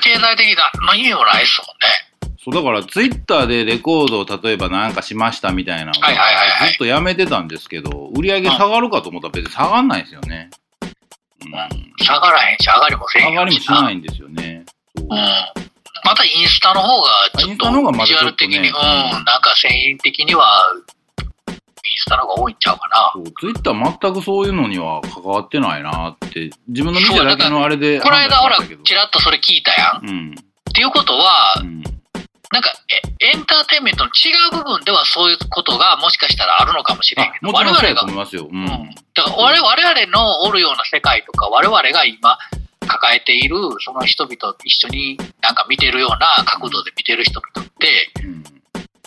[0.00, 2.11] 経済的な、まあ意味もないっすもんね。
[2.44, 10.50] そう、だからツイッターでレコードを例えばなんかしましたみたいなのがはいはいはいはいずっとやめてたんですけど、売り上げ下がるかと思ったら別に下がんないですよね。
[11.44, 13.82] うん、下がらへんし、上がりもせん上がりもしな。
[13.82, 14.64] ないんですよね。
[14.96, 15.18] そううん。
[16.04, 20.44] またインスタの方が、ちょっインスタの方がまビジュアル的ねうん、なんか繊維的には、
[21.48, 21.56] イン
[21.98, 23.12] スタの方が多いんちゃうかな。
[23.14, 30.08] そうツイッター全くそういうのには関わってないなって、自分の店だけのあれでこの間、ほらちらっとそれ聞いたやん。
[30.08, 30.34] うん。
[30.70, 31.82] っていうことはう、ん。
[32.52, 32.70] なんか
[33.20, 38.44] エ、エンターテインメントの違う部分ではそういうことがもしかしたらあるのかもしれんあけど、我々がと思いますよ。
[38.44, 38.68] ううんん。
[39.14, 42.38] だから我々我々のおるような世界とか、我々が今
[42.86, 48.42] 抱えているその人々と一緒になんか見てるような角度で見てる人々って、うん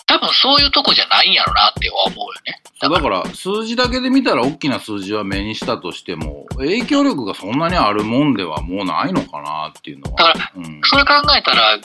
[0.08, 2.62] 多分そういうとこじゃないんやろなって思うよね。
[2.80, 10.16] だから数字だけで見たら大きな数字は目にしたとしても影響力がそんなにあるもんではもうないのかなっていうのは。
[10.16, 11.78] だから、うん、それ考えたら、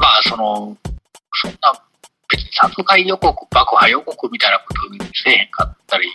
[0.00, 0.76] まあその、
[1.34, 1.72] そんな
[2.30, 4.80] 別に殺害予告、爆破予告みたいなこと
[5.24, 6.08] せえへんかったり、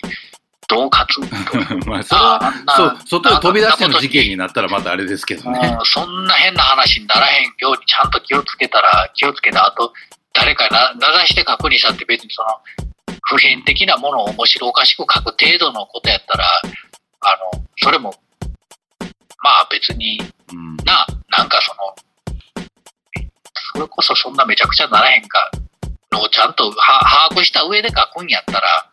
[0.68, 1.20] 恫喝
[1.86, 5.78] まあそれはあんなそう外に飛び出しての事件にになったらまたあれですけどね。
[5.80, 9.94] うんそんな変な話にならへんようにちゃんと気をつけたら、気をつけた後、
[10.34, 12.50] 誰かな名指して確認したって別にその、
[13.22, 16.46] 普遍的なものを面白おかしく書く程度のことやったら、
[17.22, 18.14] あの、それも、
[19.44, 20.20] まあ別に
[20.52, 21.96] うんな、なんかその、
[23.76, 25.52] それこそそんなめちゃくちゃならへんか
[26.12, 28.90] のをちゃんとは把握した上で書くんやったら、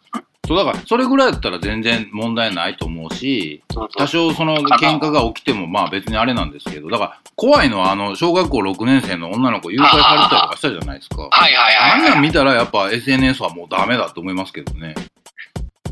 [0.46, 3.62] そうだからそれぐらいだったら全然問題ないと思うし
[3.96, 11.28] 多少その喧嘩が起きてもまあ別にあれなんですけどだから怖いのはあの小学校6年生の女の子誘拐されたりとかしたじゃないですか。
[11.30, 12.10] はいはいあんはい、はい。
[12.10, 14.94] なん見たらやっぱ SNS はもうダメだと思いますけどね。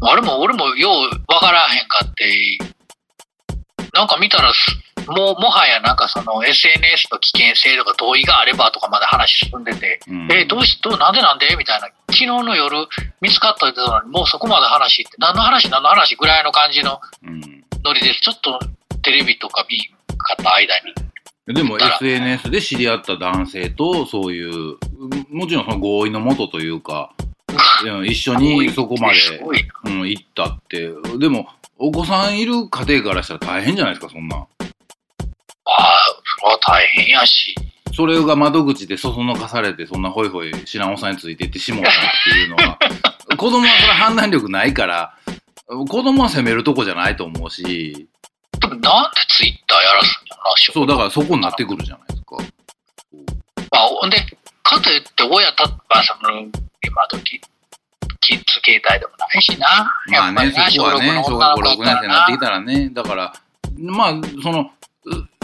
[0.02, 2.58] 俺も、俺もようわからへんかって、
[3.92, 4.58] なんか見たらす、
[5.10, 10.32] もう、もはやなんかその SNS の危険性とか同意があればとかまで話進んでて、うん。
[10.32, 11.54] え、どうし、どう、なんでなんで？
[11.56, 11.88] みたいな。
[12.08, 12.86] 昨日の夜
[13.20, 15.68] 見つかったってのに、もうそこまで話って、何の話？
[15.70, 16.16] 何の話？
[16.16, 17.40] ぐらいの感じのうん。
[17.84, 18.58] ノリで、ちょっと
[19.02, 19.78] テレビとか見
[20.16, 20.74] かった間
[21.46, 21.54] に。
[21.54, 24.76] でも SNS で知り合った男性とそういう
[25.30, 27.12] もちろんその合意のもとというか
[27.84, 29.38] うん一緒にそこますで。
[29.86, 30.92] うん、行ったって。
[31.18, 31.48] でも
[31.78, 34.36] お子さんいる家庭からしたら大変じゃないですかそんな。
[34.36, 34.46] ん
[35.64, 36.06] ああ、
[36.40, 37.54] それは大変やし。
[37.92, 41.92] それが窓口でそそのかされてそんなホイホイ知らんおっさんについていってしもうたっ
[42.24, 42.78] ていうのは
[43.36, 45.12] 子供はそれ判断力ないから
[45.66, 48.06] 子供は責めるとこじゃないと思うし
[48.60, 52.36] でもなんでツイッターやらすんやろな、そうだからそこになってくるじゃないですか。
[53.70, 54.16] まあ、ほんで、
[54.62, 56.40] かといって親た、まあ、その、
[56.82, 57.40] 今時、
[58.20, 59.90] キッズ携帯でもないしな。
[60.08, 63.32] まあね、そこはね、小学校6年生になってきたたらね、だから、
[63.78, 64.12] まあ、
[64.42, 64.70] その、う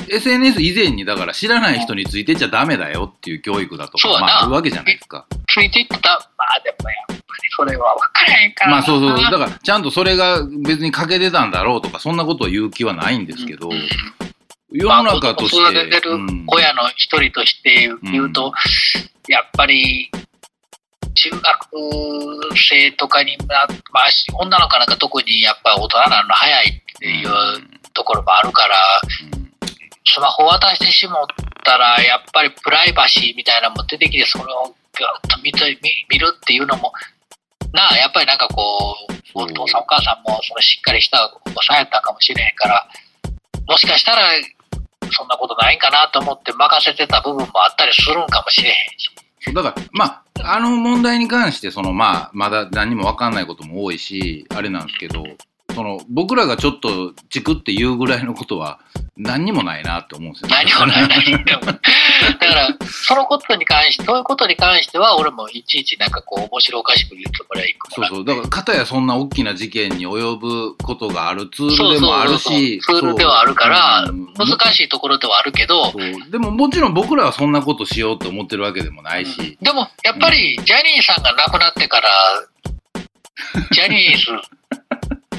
[0.08, 5.26] SNS 以前に、だから知らない人についてちゃダメだよっていう教育だとか、まあ、あるわけじゃないですか。
[5.48, 5.96] ついていった、
[6.36, 7.20] まあでもやっぱり
[7.56, 8.70] それは分からへんから。
[8.70, 8.76] な。
[8.76, 13.88] まあそうそう、だからちゃんとそれが別に欠けてたんだろうとか、そんなことを言う気はないんですけどうん、
[14.70, 18.52] 世の中として、まあ育ててるうん親の一人として言うと、
[19.28, 20.10] やっぱり、
[21.14, 21.42] 中学
[22.54, 24.06] 生とかにな、まあ、
[24.38, 27.28] 女の子なんか特にやっぱ大人なの早いっていう
[27.94, 28.76] ところもあるから、
[29.32, 29.45] うん
[30.06, 31.26] スマホ渡してしもっ
[31.64, 34.74] たら、やっぱりプライバシーみたいなのも出てきて、それをぐっ
[35.28, 35.78] と見て
[36.08, 36.92] 見るっていうのも、
[37.72, 42.88] なあ、やっぱりなんかこう、お父さんお母さんもそのしっかりしたお子さんやったかもしれへんから、
[43.68, 44.22] もしかしたら、
[45.12, 49.10] そんなことないんかなと思って任せてた部分もあったりするんかもしれへんし。
[49.54, 55.24] だから、まあ、あの問題に関して、その、まあ、まだ何も分かんないことも多いし、あれなんですけど、
[55.76, 58.80] その、僕らがちょっとチクって言うぐらいのことは、
[59.18, 60.56] 何にもないなって思うんですよね。
[60.64, 61.60] 何もない、何でも。
[61.66, 61.80] だか
[62.54, 68.24] ら、そのことに関して、そういうことに関しては、俺もいちいちなんかこう、面白おかしく言うつもりはいくそうそう。
[68.24, 75.92] だから、かたやそんな大きな事件に及ぶことがあるツールでもあるし、そうツールではあるから、うん難しいところではあるけど、
[76.30, 82.08] でももちろん僕らはそんなことしようと思ってるわけでもないし、でも、やっぱり、ジャニーさんが亡くなってから、
[83.72, 84.55] ジャニーズ、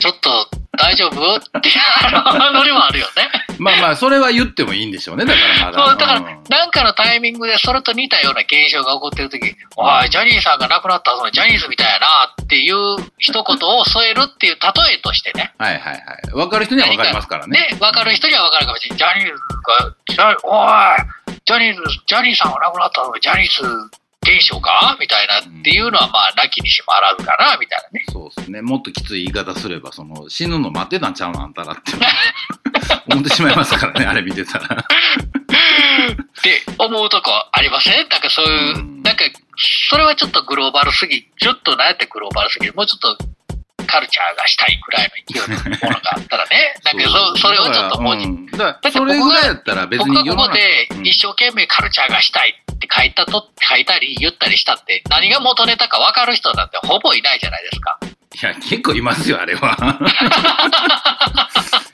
[0.08, 1.36] ちょっと大丈夫？
[1.36, 1.76] っていう
[2.06, 3.30] あのノリもあるよね。
[3.60, 5.90] まあまあ、それは言ってもいいんでしょうね、だからまだ。
[5.90, 12.76] そう、だから、うんなんかのタイミングでそれと似たような現象が起こってる時おい、ジャニーさんが亡くなったそのジャニーズみたいやなっていう
[13.18, 15.54] 一言を添えるっていう例えとしてね。
[15.58, 16.02] はいはいはい。
[16.32, 17.68] 分かる人には分かりますからね。
[17.72, 18.98] ね、分かる人には分かるかもしれない。
[18.98, 23.92] ジャニーズが、ジャおい、ジャニーズ、ジャニーさんが亡くなったのジャニーズ
[24.28, 24.98] 現象か？
[25.00, 28.06] みたいなっていうのは、まあ、なきにしもあらずかな、みたいなね。
[28.12, 28.62] そうですね。
[28.62, 31.94] もっときつい言い方すれば、その、死ぬの待ってたんちゃうのあんたらって。
[33.10, 34.66] 思ってしまいますからね、 あれ見てたら。
[34.66, 38.10] って思うとこありません？
[38.10, 39.04] なんかそういう、うん。
[39.04, 39.24] なんか、
[39.90, 43.18] それはちょっとグローバルすぎ、ちょっとなんやってグローバルすぎる、もうちょっと
[43.88, 48.46] カルチャーがしたいくらいの勢いのものがあったらね、なんかそそれをちょっともう、うん。
[48.48, 51.08] だってそれぐらいやったら別僕がここでうん。
[51.08, 58.00] 一生懸命カルチャーがしたいって書いたと、書いたり言ったりしたって、何が元ネタか分かる人なんてほぼいないじゃないですか。
[58.02, 59.76] いや、結構いますよ、あれは。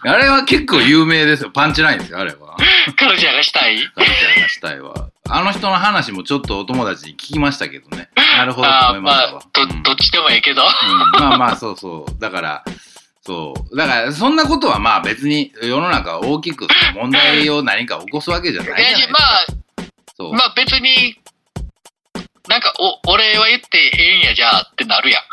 [0.06, 1.50] あれは結構有名ですよ。
[1.50, 2.58] パンチラインですよ、あれは。
[2.98, 3.78] カルチャーがしたい？
[3.96, 5.10] カルチャーがしたいわ。
[5.30, 8.10] あの人の話もちょっとお友達に聞きましたけどね。
[8.38, 9.32] なるほどと思いましたわ。
[9.34, 10.64] まあ、ど、うんどっちでもええけど。
[10.64, 12.22] うんまあまあ、そうそう。
[12.22, 12.64] だから、
[13.22, 13.78] そう。
[13.78, 19.14] だから、そんなことはまあ別に世の中大きく問題を何か起こすわけじゃないじゃないですか。
[19.14, 19.46] まあ、
[20.16, 20.34] そう。
[20.34, 21.18] まあ別に、
[22.50, 25.24] なんか、お、俺は言ってええんや、じゃあってなるやん。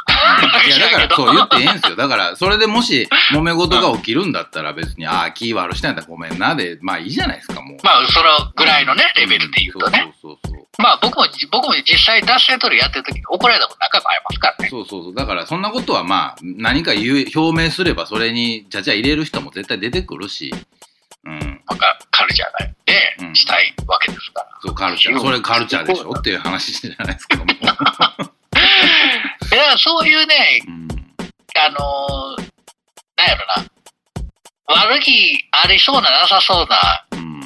[0.66, 1.96] いや、だから そう 言ってええんすよ。
[1.96, 7.78] だから、それでもし揉め事が起きるんだったら別に、ああ、気悪したんやったらごめんなで、まあいいじゃないですか、もう。
[7.82, 10.12] まあ、そのぐらいのね、レベルで言うとね。
[10.22, 14.70] そうそうそうまあ僕も、僕も実際脱線取りやってる時に怒られたこと何回もありますからね。
[14.70, 14.86] そう。
[14.86, 15.14] そうそう。
[15.14, 20.54] だから、そんなことはまあ、何か言う、表明すればそれにちゃちゃ入れる人も絶対出てくるし、
[21.24, 21.62] うん。
[21.66, 22.74] かカルチャーがね、
[23.20, 24.48] うんしたいわけですから。
[24.62, 25.20] そう、カルチャー。
[25.20, 26.12] それカルチャーでしょ？
[26.12, 27.46] っていう話じゃないですか、もう。
[27.64, 27.84] だか
[29.50, 30.88] らそういうね、うん
[31.56, 32.50] あのー
[33.16, 37.40] なんやろな、悪気ありそうななさそうなうん。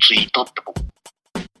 [0.00, 0.76] ツイートって僕、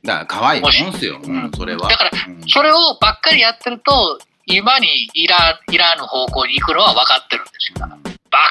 [0.04, 1.20] だから、可愛いもんすよ。
[1.22, 1.88] しうん、それは。
[1.88, 7.86] だからうんそれをばっかりやってると、今にいらいらぬ方向に行くのは分かってるんですよ。
[7.88, 8.00] ばっ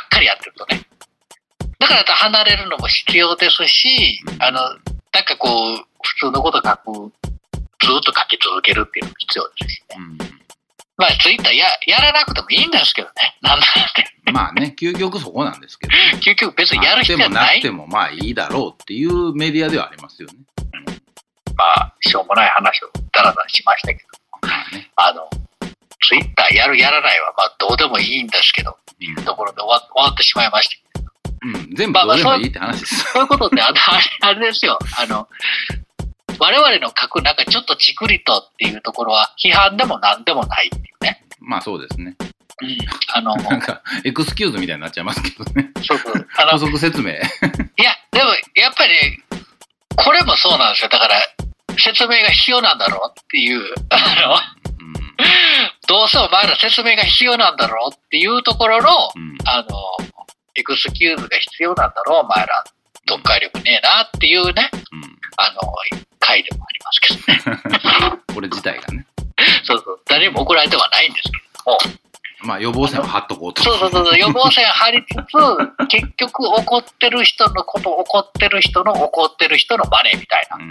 [0.10, 0.82] かりやってるとね。
[1.88, 7.12] だから離れるのも必要ですし、あの、なんかこう、普通のこと書く、
[7.82, 9.95] ずっと書き続けるっていうのも必要ですしね。
[9.98, 10.02] う
[10.34, 10.36] ん
[10.98, 13.38] まあ、ツイッターややらなくてもいいんですけどね。
[13.44, 14.32] なんだって。
[14.32, 16.20] まあね、究極そこなんですけど、ね。
[16.24, 17.91] 結局別にやる必要はないあってもなく。
[17.91, 20.36] てもまあいいだろうっていうメディアではありますよね。
[21.57, 24.90] まあ、しょうもない話をだらだらしましたけど、まあね。
[24.95, 25.30] あの、
[26.02, 28.78] ツイッターやるやらないは、まあ、どうでもいいんですけど、
[29.18, 30.85] うんところで終わ終わってしまいました。
[31.46, 32.96] うん、全部どうでもいいって話です。
[33.12, 34.80] そういうことって、あの、あれあれですよ。
[34.98, 35.28] あの、
[36.40, 41.24] 我々の書く、なんかちょっとチクリとっていうところは、批判でも何でもないっていうね。
[41.40, 42.16] まあそうですね。
[42.62, 42.78] うん。
[43.14, 45.72] あの、なんか、エクスキューズみたいになっちゃいますけどね。
[45.84, 46.28] そうそう。
[46.38, 47.12] あ補の、足説明。
[47.12, 47.22] いや、
[48.12, 48.94] でも、やっぱり、
[49.96, 50.90] これもそうなんですよ。
[50.90, 51.16] だから、
[51.78, 53.98] 説明が必要なんだろうっていう、あ
[54.28, 54.38] の、
[55.88, 59.22] どうせお前ら説明が必要なんだろうっていうところの、うん。
[59.22, 59.38] うん。
[59.46, 59.68] あの、
[60.56, 62.64] エクスキューズが必要なんだろう、お前ら。
[63.07, 65.03] 読解力ねえなっていうね、うん。
[65.38, 65.61] あの、
[66.19, 68.19] 回でもありますけどね。
[68.34, 69.06] これ自体がね。
[69.64, 70.02] そうそう。
[70.06, 71.77] 誰にも怒られてはないんですけども。
[72.41, 73.64] まあ予防線を張っとこうと。
[73.64, 74.19] そうそうそうそう。
[74.19, 80.57] 予防線張りつつ、 結局怒ってる人のこと、怒ってる人の怒ってる人の真似みたいな。
[80.57, 80.69] うん。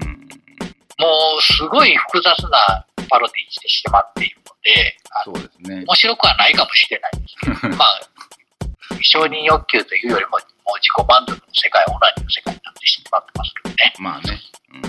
[0.99, 5.85] もう、すごい複雑なパロディしてしまっているので、そうですね。
[5.87, 8.01] 面白くはないかもしれないですけど、 まあ、
[9.05, 10.33] 承認欲求というよりも、
[10.65, 13.93] もう自己満足の世界、オナニーの世界になってしまってますけどね。
[14.01, 14.41] まあね。
[14.73, 14.83] うん、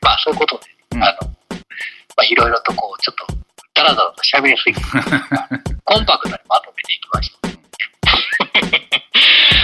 [0.00, 3.26] まあそういうことで、うん、あの、まあいろいろとこう、ちょっと、
[3.74, 4.80] だらだらと喋りすぎて、
[5.84, 7.48] コンパクトにまとめていきました。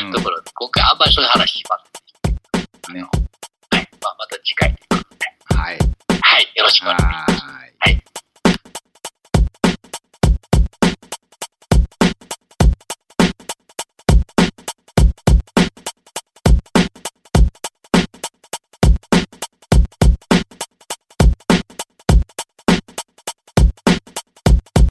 [0.04, 2.92] うん、ところで、今回あんまりそういう話しませんでした。
[2.92, 3.02] ね。
[3.02, 3.88] はい。
[4.02, 5.26] まあまた次回ということで。
[5.54, 5.78] はい。
[5.78, 6.52] はい。
[6.56, 7.44] よろしくお願いします。
[7.46, 8.09] はい。